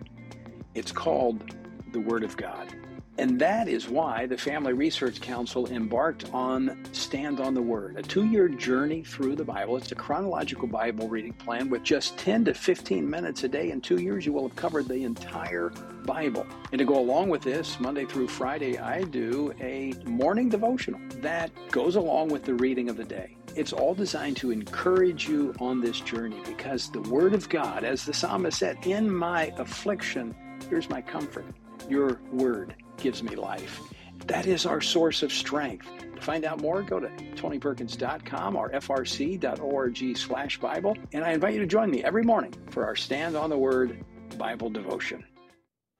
[0.73, 1.53] It's called
[1.91, 2.73] the Word of God.
[3.19, 8.03] And that is why the Family Research Council embarked on Stand on the Word, a
[8.03, 9.75] two year journey through the Bible.
[9.77, 13.71] It's a chronological Bible reading plan with just 10 to 15 minutes a day.
[13.71, 15.69] In two years, you will have covered the entire
[16.05, 16.45] Bible.
[16.71, 21.51] And to go along with this, Monday through Friday, I do a morning devotional that
[21.71, 23.35] goes along with the reading of the day.
[23.55, 28.05] It's all designed to encourage you on this journey because the Word of God, as
[28.05, 30.35] the psalmist said, in my affliction,
[30.69, 31.45] here's my comfort.
[31.89, 33.81] Your Word gives me life.
[34.25, 35.87] That is our source of strength.
[36.15, 40.97] To find out more, go to tonyperkins.com or frc.org slash Bible.
[41.13, 44.03] And I invite you to join me every morning for our Stand on the Word
[44.37, 45.23] Bible devotion.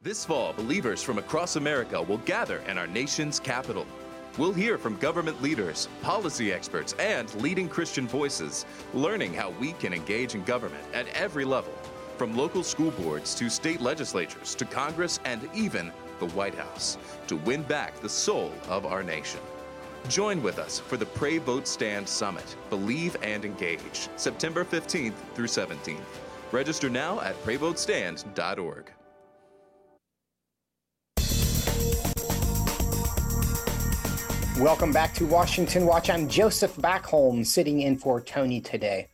[0.01, 3.85] This fall, believers from across America will gather in our nation's capital.
[4.37, 9.93] We'll hear from government leaders, policy experts, and leading Christian voices, learning how we can
[9.93, 11.73] engage in government at every level,
[12.17, 16.97] from local school boards to state legislatures to Congress and even the White House
[17.27, 19.39] to win back the soul of our nation.
[20.09, 25.47] Join with us for the Pray Vote Stand Summit, Believe and Engage, September 15th through
[25.47, 25.99] 17th.
[26.51, 28.91] Register now at prayvotestand.org.
[34.59, 36.09] Welcome back to Washington Watch.
[36.09, 39.07] I'm Joseph Backholm, sitting in for Tony today.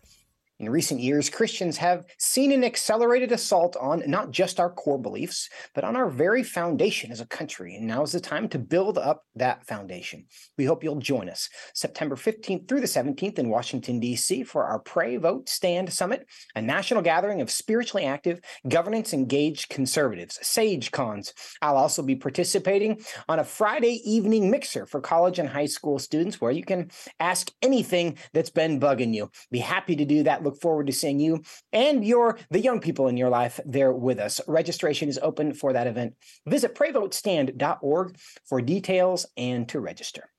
[0.60, 5.50] In recent years, Christians have seen an accelerated assault on not just our core beliefs,
[5.74, 7.76] but on our very foundation as a country.
[7.76, 10.26] And now is the time to build up that foundation.
[10.58, 14.44] We hope you'll join us September 15th through the 17th in Washington, D.C.
[14.44, 20.38] for our Pray, Vote, Stand Summit, a national gathering of spiritually active, governance engaged conservatives,
[20.44, 21.34] Sage Cons.
[21.64, 26.40] I'll also be participating on a Friday evening mixer for college and high school students
[26.40, 29.32] where you can ask anything that's been bugging you.
[29.50, 33.08] Be happy to do that look forward to seeing you and your the young people
[33.08, 34.40] in your life there with us.
[34.48, 36.16] Registration is open for that event.
[36.48, 40.30] Visit prayvotestand.org for details and to register.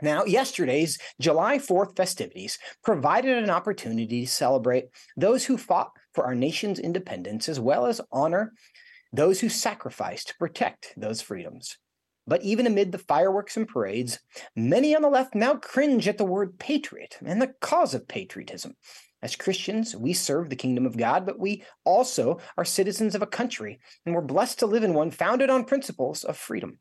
[0.00, 4.86] Now, yesterday's July 4th festivities provided an opportunity to celebrate
[5.16, 8.52] those who fought for our nation's independence as well as honor
[9.12, 11.78] those who sacrificed to protect those freedoms.
[12.26, 14.18] But even amid the fireworks and parades,
[14.56, 18.74] many on the left now cringe at the word patriot and the cause of patriotism.
[19.22, 23.26] As Christians, we serve the kingdom of God, but we also are citizens of a
[23.26, 26.78] country, and we're blessed to live in one founded on principles of freedom.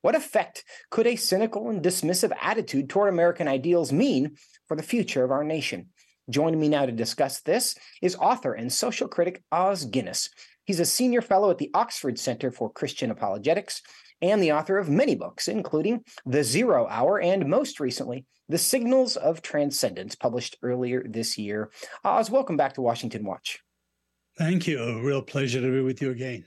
[0.00, 4.36] What effect could a cynical and dismissive attitude toward American ideals mean
[4.66, 5.90] for the future of our nation?
[6.30, 10.30] Joining me now to discuss this is author and social critic Os Guinness.
[10.64, 13.82] He's a senior fellow at the Oxford Center for Christian Apologetics
[14.22, 19.16] and the author of many books, including The Zero Hour and most recently, The Signals
[19.16, 21.70] of Transcendence, published earlier this year.
[22.04, 23.58] Os, welcome back to Washington Watch.
[24.38, 24.80] Thank you.
[24.80, 26.44] A real pleasure to be with you again.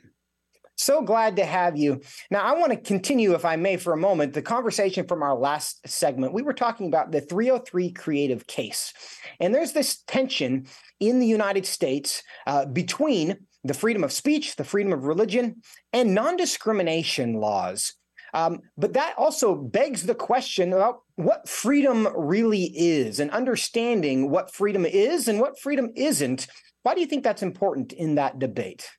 [0.78, 2.02] So glad to have you.
[2.30, 5.36] Now, I want to continue, if I may, for a moment, the conversation from our
[5.36, 6.34] last segment.
[6.34, 8.94] We were talking about the 303 creative case.
[9.40, 10.68] And there's this tension
[11.00, 15.62] in the United States uh, between the freedom of speech, the freedom of religion,
[15.92, 17.94] and non discrimination laws.
[18.34, 24.54] Um, but that also begs the question about what freedom really is and understanding what
[24.54, 26.48] freedom is and what freedom isn't.
[26.84, 28.90] Why do you think that's important in that debate?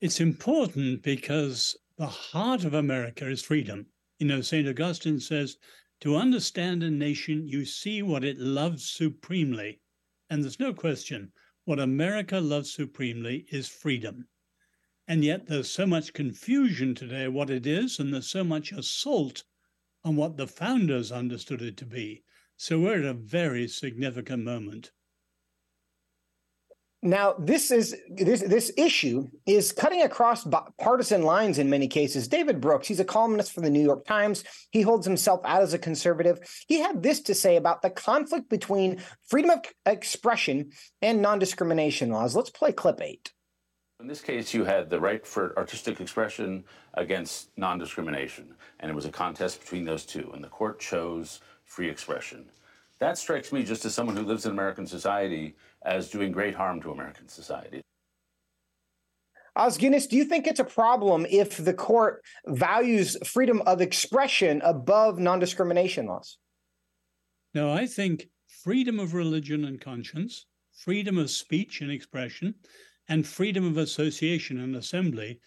[0.00, 3.86] It's important because the heart of America is freedom.
[4.18, 4.66] You know, St.
[4.66, 5.56] Augustine says,
[6.00, 9.80] to understand a nation, you see what it loves supremely.
[10.30, 11.32] And there's no question
[11.64, 14.28] what America loves supremely is freedom.
[15.08, 19.44] And yet there's so much confusion today what it is, and there's so much assault
[20.04, 22.22] on what the founders understood it to be.
[22.56, 24.92] So we're at a very significant moment.
[27.06, 30.48] Now, this is this this issue is cutting across
[30.80, 32.28] partisan lines in many cases.
[32.28, 34.42] David Brooks, he's a columnist for the New York Times.
[34.70, 36.38] He holds himself out as a conservative.
[36.66, 40.70] He had this to say about the conflict between freedom of expression
[41.02, 42.34] and non-discrimination laws.
[42.34, 43.34] Let's play clip 8.
[44.00, 48.94] In this case, you had the right for artistic expression against non discrimination, and it
[48.94, 52.46] was a contest between those two, and the court chose free expression.
[53.00, 56.80] That strikes me, just as someone who lives in American society, as doing great harm
[56.82, 57.82] to American society.
[59.56, 64.60] Os Guinness, do you think it's a problem if the court values freedom of expression
[64.64, 66.38] above non discrimination laws?
[67.54, 72.54] No, I think freedom of religion and conscience, freedom of speech and expression,
[73.08, 75.38] and freedom of association and assembly,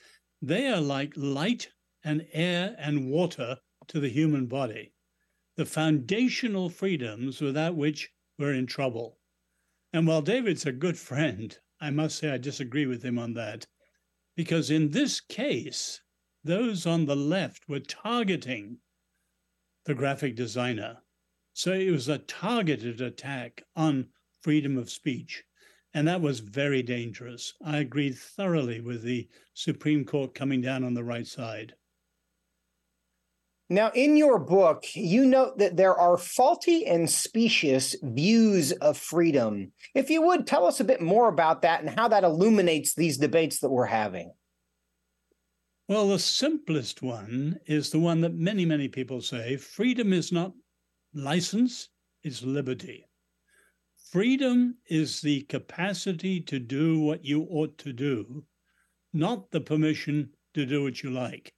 [0.41, 1.70] they are like light
[2.04, 4.93] and air and water to the human body,
[5.58, 9.18] the foundational freedoms without which we're in trouble.
[9.91, 13.66] And while David's a good friend, I must say I disagree with him on that,
[14.36, 16.01] because in this case,
[16.43, 18.78] those on the left were targeting
[19.86, 20.97] the graphic designer.
[21.53, 24.08] So it was a targeted attack on
[24.41, 25.43] freedom of speech.
[25.93, 27.53] And that was very dangerous.
[27.66, 31.74] I agreed thoroughly with the Supreme Court coming down on the right side.
[33.70, 39.74] Now, in your book, you note that there are faulty and specious views of freedom.
[39.93, 43.18] If you would, tell us a bit more about that and how that illuminates these
[43.18, 44.32] debates that we're having.
[45.89, 50.53] Well, the simplest one is the one that many, many people say freedom is not
[51.13, 51.89] license,
[52.24, 53.05] it's liberty.
[54.11, 58.45] Freedom is the capacity to do what you ought to do,
[59.11, 61.53] not the permission to do what you like.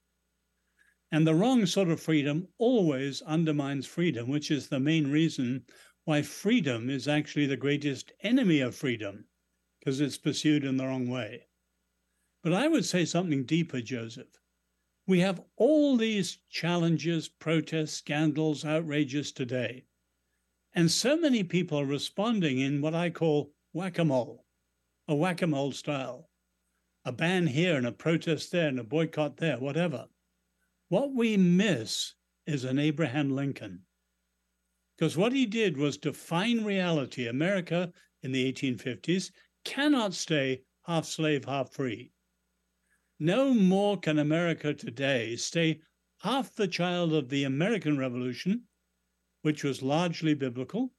[1.11, 5.65] And the wrong sort of freedom always undermines freedom, which is the main reason
[6.05, 9.25] why freedom is actually the greatest enemy of freedom,
[9.79, 11.47] because it's pursued in the wrong way.
[12.43, 14.39] But I would say something deeper, Joseph.
[15.07, 19.85] We have all these challenges, protests, scandals, outrages today.
[20.73, 24.45] And so many people are responding in what I call whack a mole,
[25.07, 26.29] a whack a mole style.
[27.03, 30.07] A ban here and a protest there and a boycott there, whatever.
[30.89, 32.13] What we miss
[32.45, 33.85] is an Abraham Lincoln.
[34.97, 37.27] Because what he did was define reality.
[37.27, 39.31] America in the 1850s
[39.63, 42.11] cannot stay half slave, half free.
[43.17, 45.79] No more can America today stay
[46.19, 48.65] half the child of the American Revolution
[49.41, 50.93] which was largely biblical,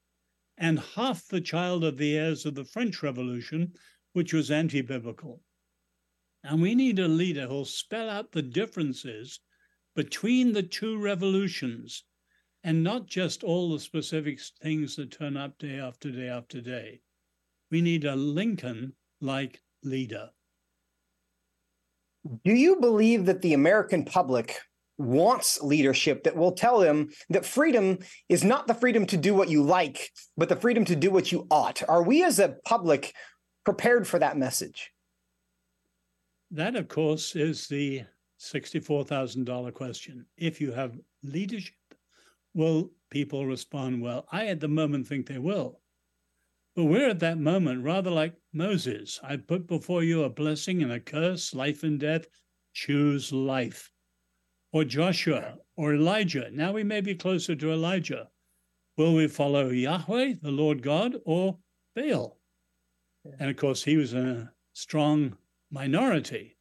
[0.56, 3.72] and half the child of the heirs of the French Revolution,
[4.12, 5.42] which was anti biblical.
[6.42, 9.40] And we need a leader who'll spell out the differences
[9.96, 12.04] between the two revolutions
[12.62, 17.00] and not just all the specific things that turn up day after day after day.
[17.70, 20.30] We need a Lincoln like leader.
[22.44, 24.58] Do you believe that the American public
[25.00, 29.48] wants leadership that will tell them that freedom is not the freedom to do what
[29.48, 31.82] you like, but the freedom to do what you ought.
[31.88, 33.14] Are we as a public
[33.64, 34.92] prepared for that message?
[36.50, 38.02] That, of course, is the
[38.40, 40.26] $64,000 question.
[40.36, 41.74] If you have leadership,
[42.54, 44.26] will people respond well?
[44.32, 45.80] I, at the moment, think they will.
[46.74, 49.20] But we're at that moment, rather like Moses.
[49.22, 52.26] I put before you a blessing and a curse, life and death.
[52.72, 53.90] Choose life
[54.72, 56.48] or Joshua or Elijah.
[56.52, 58.28] Now we may be closer to Elijah.
[58.96, 61.58] Will we follow Yahweh, the Lord God, or
[61.96, 62.38] Baal?
[63.38, 65.36] And of course, he was a strong
[65.70, 66.56] minority.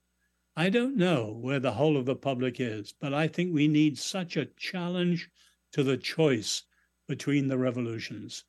[0.55, 3.97] I don't know where the whole of the public is, but I think we need
[3.97, 5.29] such a challenge
[5.73, 6.63] to the choice
[7.07, 8.43] between the revolutions.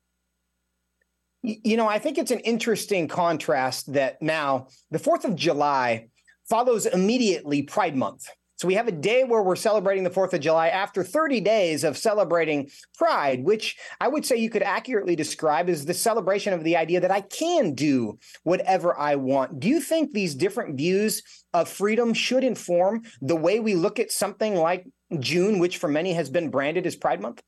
[1.43, 6.09] You know, I think it's an interesting contrast that now the 4th of July
[6.47, 8.29] follows immediately Pride Month.
[8.61, 11.83] So we have a day where we're celebrating the 4th of July after 30 days
[11.83, 16.63] of celebrating Pride, which I would say you could accurately describe as the celebration of
[16.63, 19.59] the idea that I can do whatever I want.
[19.59, 21.23] Do you think these different views
[21.55, 24.87] of freedom should inform the way we look at something like
[25.19, 27.41] June, which for many has been branded as Pride Month?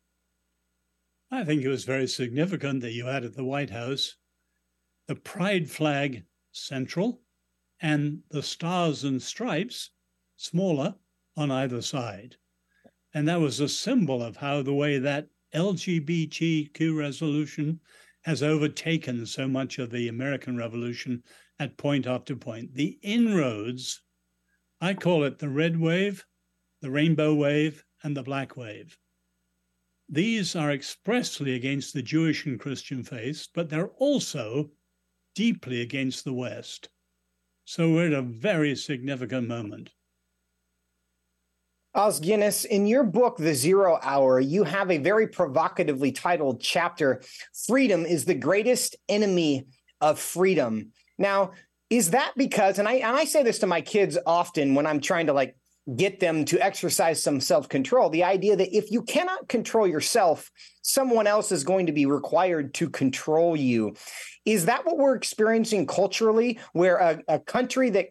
[1.29, 4.15] I think it was very significant that you had at the White House
[5.07, 7.21] the pride flag central
[7.79, 9.91] and the stars and stripes
[10.37, 10.95] smaller
[11.35, 12.35] on either side.
[13.13, 17.79] And that was a symbol of how the way that LGBTQ resolution
[18.23, 21.23] has overtaken so much of the American Revolution
[21.59, 22.73] at point after point.
[22.73, 24.01] The inroads,
[24.81, 26.25] I call it the red wave,
[26.81, 28.97] the rainbow wave, and the black wave.
[30.09, 34.71] These are expressly against the Jewish and Christian faiths, but they're also
[35.35, 36.89] deeply against the West.
[37.65, 39.91] So we're at a very significant moment.
[41.95, 47.21] Os Guinness, in your book, The Zero Hour, you have a very provocatively titled chapter
[47.67, 49.67] Freedom is the Greatest Enemy
[50.01, 50.91] of Freedom.
[51.19, 51.51] Now,
[51.91, 55.01] is that because, and I, and I say this to my kids often when I'm
[55.01, 55.55] trying to like
[55.95, 60.49] get them to exercise some self control, the idea that if you cannot control yourself,
[60.81, 63.93] someone else is going to be required to control you.
[64.45, 68.07] Is that what we're experiencing culturally, where a, a country that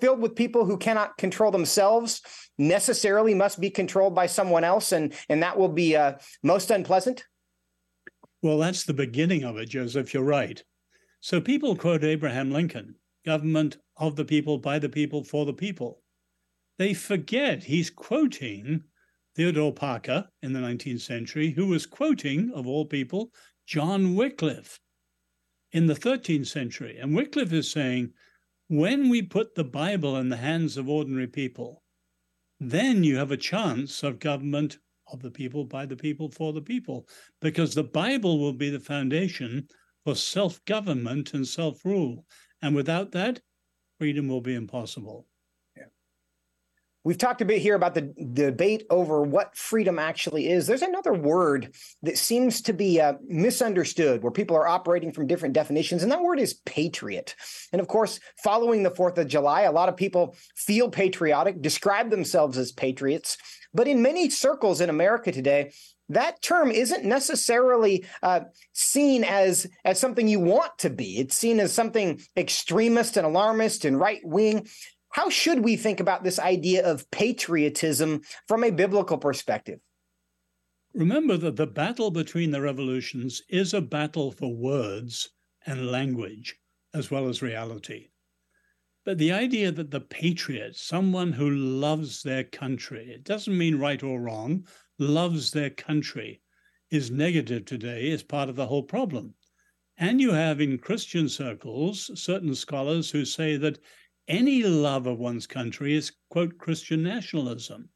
[0.00, 2.20] filled with people who cannot control themselves
[2.68, 7.24] necessarily must be controlled by someone else, and and that will be uh, most unpleasant.
[8.42, 10.12] Well, that's the beginning of it, Joseph.
[10.12, 10.62] You're right.
[11.20, 16.02] So people quote Abraham Lincoln: "Government of the people, by the people, for the people."
[16.78, 18.84] They forget he's quoting
[19.36, 23.30] Theodore Parker in the 19th century, who was quoting, of all people,
[23.66, 24.80] John Wycliffe
[25.72, 26.98] in the 13th century.
[26.98, 28.12] And Wycliffe is saying,
[28.68, 31.81] when we put the Bible in the hands of ordinary people,
[32.70, 34.78] then you have a chance of government
[35.12, 37.08] of the people, by the people, for the people,
[37.40, 39.66] because the Bible will be the foundation
[40.04, 42.24] for self government and self rule.
[42.62, 43.40] And without that,
[43.98, 45.26] freedom will be impossible.
[47.04, 50.66] We've talked a bit here about the debate over what freedom actually is.
[50.66, 55.54] There's another word that seems to be uh, misunderstood, where people are operating from different
[55.54, 57.34] definitions, and that word is patriot.
[57.72, 62.10] And of course, following the 4th of July, a lot of people feel patriotic, describe
[62.10, 63.36] themselves as patriots.
[63.74, 65.72] But in many circles in America today,
[66.12, 68.40] that term isn't necessarily uh,
[68.72, 71.18] seen as as something you want to be.
[71.18, 74.68] It's seen as something extremist and alarmist and right wing.
[75.12, 79.78] How should we think about this idea of patriotism from a biblical perspective?
[80.94, 85.28] Remember that the battle between the revolutions is a battle for words
[85.66, 86.56] and language,
[86.94, 88.08] as well as reality.
[89.04, 94.02] But the idea that the patriot, someone who loves their country, it doesn't mean right
[94.02, 94.66] or wrong,
[94.98, 96.40] loves their country,
[96.90, 99.34] is negative today is part of the whole problem.
[99.98, 103.78] And you have in Christian circles certain scholars who say that
[104.32, 107.90] any love of one's country is, quote, Christian nationalism.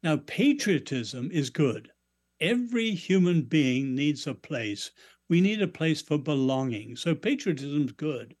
[0.00, 1.90] Now, patriotism is good.
[2.38, 4.92] Every human being needs a place.
[5.28, 6.94] We need a place for belonging.
[6.94, 8.36] So, patriotism is good.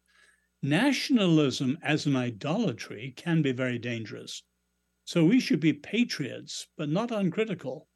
[0.62, 4.44] Nationalism as an idolatry can be very dangerous.
[5.04, 7.88] So, we should be patriots, but not uncritical,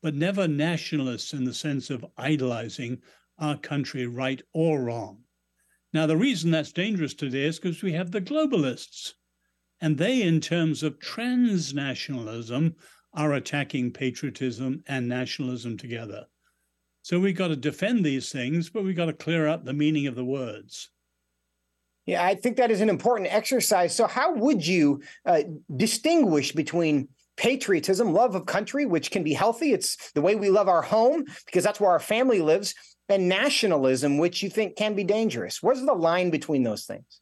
[0.00, 3.02] but never nationalists in the sense of idolizing
[3.38, 5.24] our country, right or wrong.
[5.92, 9.14] Now, the reason that's dangerous today is because we have the globalists.
[9.80, 12.74] And they, in terms of transnationalism,
[13.14, 16.26] are attacking patriotism and nationalism together.
[17.02, 20.06] So we've got to defend these things, but we've got to clear up the meaning
[20.06, 20.90] of the words.
[22.04, 23.94] Yeah, I think that is an important exercise.
[23.94, 25.42] So, how would you uh,
[25.76, 27.08] distinguish between
[27.38, 29.72] patriotism, love of country, which can be healthy?
[29.72, 32.74] It's the way we love our home because that's where our family lives,
[33.08, 35.62] and nationalism, which you think can be dangerous.
[35.62, 37.20] Where's the line between those things?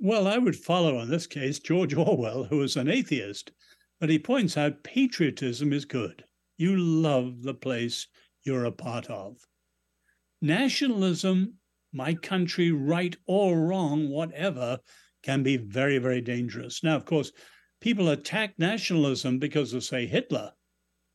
[0.00, 3.52] Well, I would follow in this case George Orwell, who is an atheist,
[4.00, 6.24] but he points out patriotism is good.
[6.56, 8.06] You love the place
[8.44, 9.36] you're a part of.
[10.40, 11.54] Nationalism,
[11.92, 14.78] my country, right or wrong, whatever,
[15.22, 16.84] can be very, very dangerous.
[16.84, 17.32] Now, of course,
[17.80, 20.52] people attack nationalism because of, say, Hitler,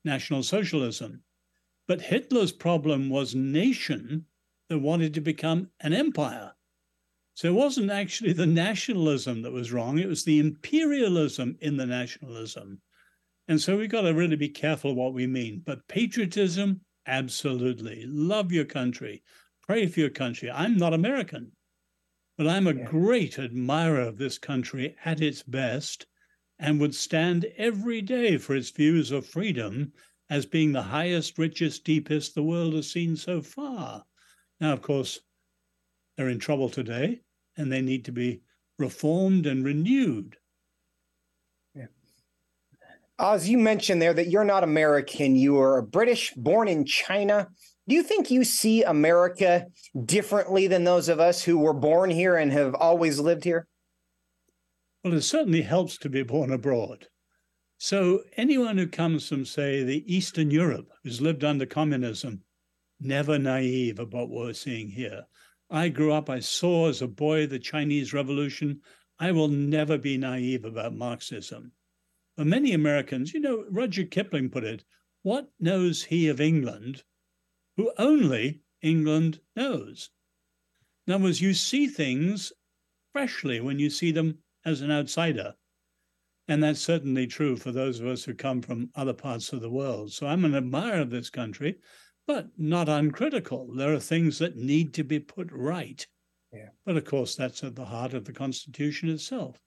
[0.05, 1.23] National Socialism.
[1.87, 4.25] But Hitler's problem was nation
[4.69, 6.53] that wanted to become an empire.
[7.35, 11.85] So it wasn't actually the nationalism that was wrong, it was the imperialism in the
[11.85, 12.81] nationalism.
[13.47, 15.63] And so we've got to really be careful what we mean.
[15.65, 18.05] But patriotism, absolutely.
[18.07, 19.23] Love your country,
[19.61, 20.49] pray for your country.
[20.49, 21.51] I'm not American,
[22.37, 22.85] but I'm a yeah.
[22.85, 26.05] great admirer of this country at its best
[26.63, 29.91] and would stand every day for its views of freedom
[30.29, 34.01] as being the highest, richest, deepest the world has seen so far.
[34.61, 35.19] Now, of course,
[36.15, 37.19] they're in trouble today
[37.57, 38.43] and they need to be
[38.79, 40.37] reformed and renewed.
[43.19, 47.49] As you mentioned there that you're not American, you are a British, born in China.
[47.89, 49.67] Do you think you see America
[50.05, 53.67] differently than those of us who were born here and have always lived here?
[55.03, 57.07] Well, it certainly helps to be born abroad.
[57.77, 62.43] So anyone who comes from, say, the Eastern Europe, who's lived under communism,
[63.01, 65.25] never naive about what we're seeing here.
[65.69, 68.81] I grew up, I saw as a boy the Chinese Revolution.
[69.19, 71.73] I will never be naive about Marxism.
[72.37, 74.85] For many Americans, you know, Rudyard Kipling put it,
[75.21, 77.03] what knows he of England
[77.75, 80.11] who only England knows?
[81.07, 82.53] In other words, you see things
[83.11, 85.53] freshly when you see them as an outsider.
[86.47, 89.69] And that's certainly true for those of us who come from other parts of the
[89.69, 90.11] world.
[90.11, 91.77] So I'm an admirer of this country,
[92.27, 93.73] but not uncritical.
[93.73, 96.05] There are things that need to be put right.
[96.51, 96.69] Yeah.
[96.85, 99.57] But of course, that's at the heart of the Constitution itself.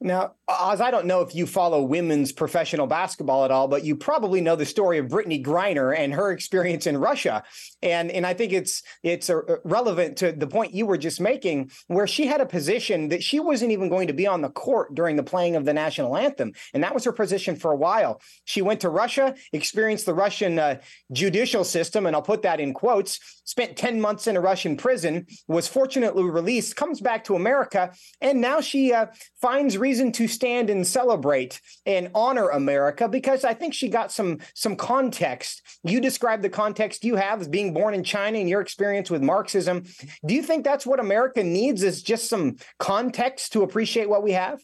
[0.00, 3.96] Now, Os, I don't know if you follow women's professional basketball at all, but you
[3.96, 7.42] probably know the story of Brittney Griner and her experience in Russia,
[7.82, 11.72] and and I think it's it's a, relevant to the point you were just making,
[11.88, 14.94] where she had a position that she wasn't even going to be on the court
[14.94, 18.20] during the playing of the national anthem, and that was her position for a while.
[18.44, 20.76] She went to Russia, experienced the Russian uh,
[21.10, 23.18] judicial system, and I'll put that in quotes.
[23.44, 28.40] Spent ten months in a Russian prison, was fortunately released, comes back to America, and
[28.40, 29.06] now she uh,
[29.40, 34.38] finds reason to stand and celebrate and honor America because I think she got some
[34.52, 35.62] some context.
[35.82, 39.22] You described the context you have as being born in China and your experience with
[39.22, 39.84] Marxism.
[40.26, 44.32] Do you think that's what America needs is just some context to appreciate what we
[44.32, 44.60] have?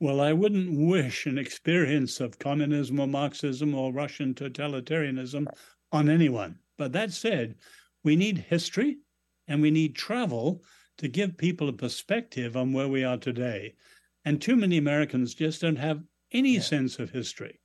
[0.00, 5.46] Well, I wouldn't wish an experience of communism or Marxism or Russian totalitarianism
[5.92, 6.58] on anyone.
[6.78, 7.54] But that said,
[8.02, 8.98] we need history
[9.46, 10.64] and we need travel
[10.98, 13.74] to give people a perspective on where we are today.
[14.24, 16.02] And too many Americans just don't have
[16.32, 16.60] any yeah.
[16.60, 17.60] sense of history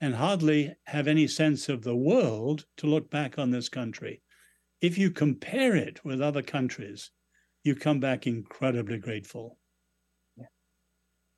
[0.00, 4.22] and hardly have any sense of the world to look back on this country.
[4.80, 7.10] If you compare it with other countries,
[7.64, 9.58] you come back incredibly grateful.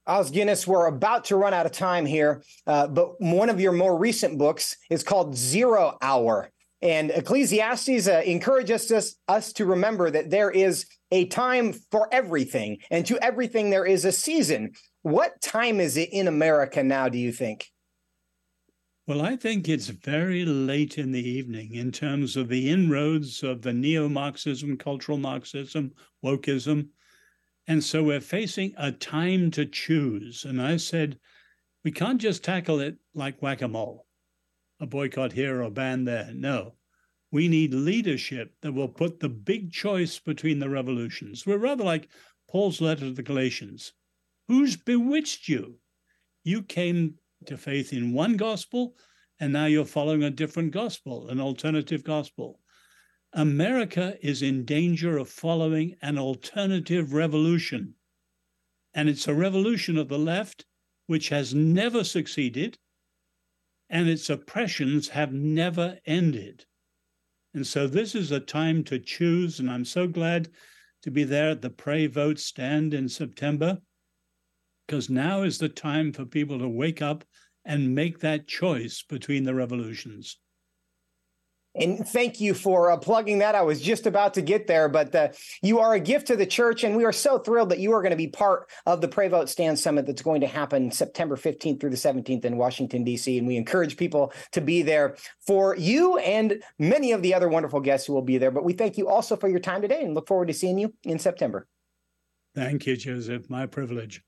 [0.07, 3.71] Os Guinness, we're about to run out of time here, uh, but one of your
[3.71, 6.51] more recent books is called Zero Hour.
[6.83, 12.79] And Ecclesiastes uh, encourages us, us to remember that there is a time for everything,
[12.91, 14.73] and to everything there is a season.
[15.03, 17.69] What time is it in America now, do you think?
[19.07, 23.63] Well, I think it's very late in the evening in terms of the inroads of
[23.63, 25.93] the neo Marxism, cultural Marxism,
[26.25, 26.89] wokeism.
[27.67, 30.45] And so we're facing a time to choose.
[30.45, 31.19] And I said,
[31.85, 34.07] we can't just tackle it like whack a mole,
[34.83, 36.33] a boycott here or a ban there.
[36.35, 36.75] No,
[37.31, 41.47] we need leadership that will put the big choice between the revolutions.
[41.47, 42.09] We're rather like
[42.51, 43.93] Paul's letter to the Galatians.
[44.49, 45.77] Who's bewitched you?
[46.43, 47.15] You came
[47.47, 48.97] to faith in one gospel,
[49.39, 52.59] and now you're following a different gospel, an alternative gospel.
[53.35, 57.95] America is in danger of following an alternative revolution.
[58.95, 60.67] And it's a revolution of the left,
[61.07, 62.79] which has never succeeded,
[63.93, 66.65] and its oppressions have never ended.
[67.55, 69.61] And so this is a time to choose.
[69.61, 70.49] And I'm so glad
[71.03, 73.79] to be there at the Pray Vote stand in September,
[74.87, 77.25] because now is the time for people to wake up
[77.65, 80.39] and make that choice between the revolutions.
[81.75, 83.55] And thank you for uh, plugging that.
[83.55, 85.29] I was just about to get there, but uh,
[85.63, 88.03] you are a gift to the church, and we are so thrilled that you are
[88.03, 91.37] going to be part of the Pray Vote Stand Summit that's going to happen September
[91.37, 93.39] 15th through the 17th in Washington, D.C.
[93.39, 95.17] And we encourage people to be there
[95.47, 98.51] for you and many of the other wonderful guests who will be there.
[98.51, 100.93] But we thank you also for your time today and look forward to seeing you
[101.05, 101.67] in September.
[102.55, 103.49] Thank you, Joseph.
[103.49, 104.23] My privilege.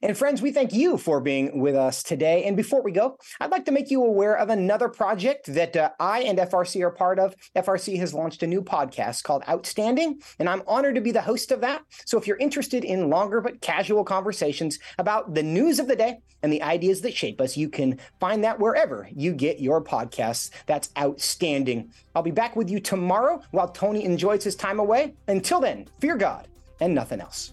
[0.00, 2.44] And friends, we thank you for being with us today.
[2.44, 5.90] And before we go, I'd like to make you aware of another project that uh,
[5.98, 7.34] I and FRC are part of.
[7.56, 11.50] FRC has launched a new podcast called Outstanding, and I'm honored to be the host
[11.50, 11.82] of that.
[12.06, 16.18] So if you're interested in longer but casual conversations about the news of the day
[16.44, 20.50] and the ideas that shape us, you can find that wherever you get your podcasts.
[20.66, 21.90] That's Outstanding.
[22.14, 25.14] I'll be back with you tomorrow while Tony enjoys his time away.
[25.26, 26.46] Until then, fear God
[26.80, 27.52] and nothing else.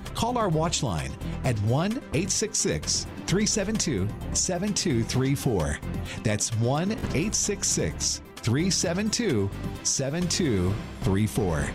[0.15, 1.11] call our watch line
[1.43, 5.79] at 1 866 372 7234.
[6.23, 9.49] That's 1 866 372
[9.83, 11.69] 7234.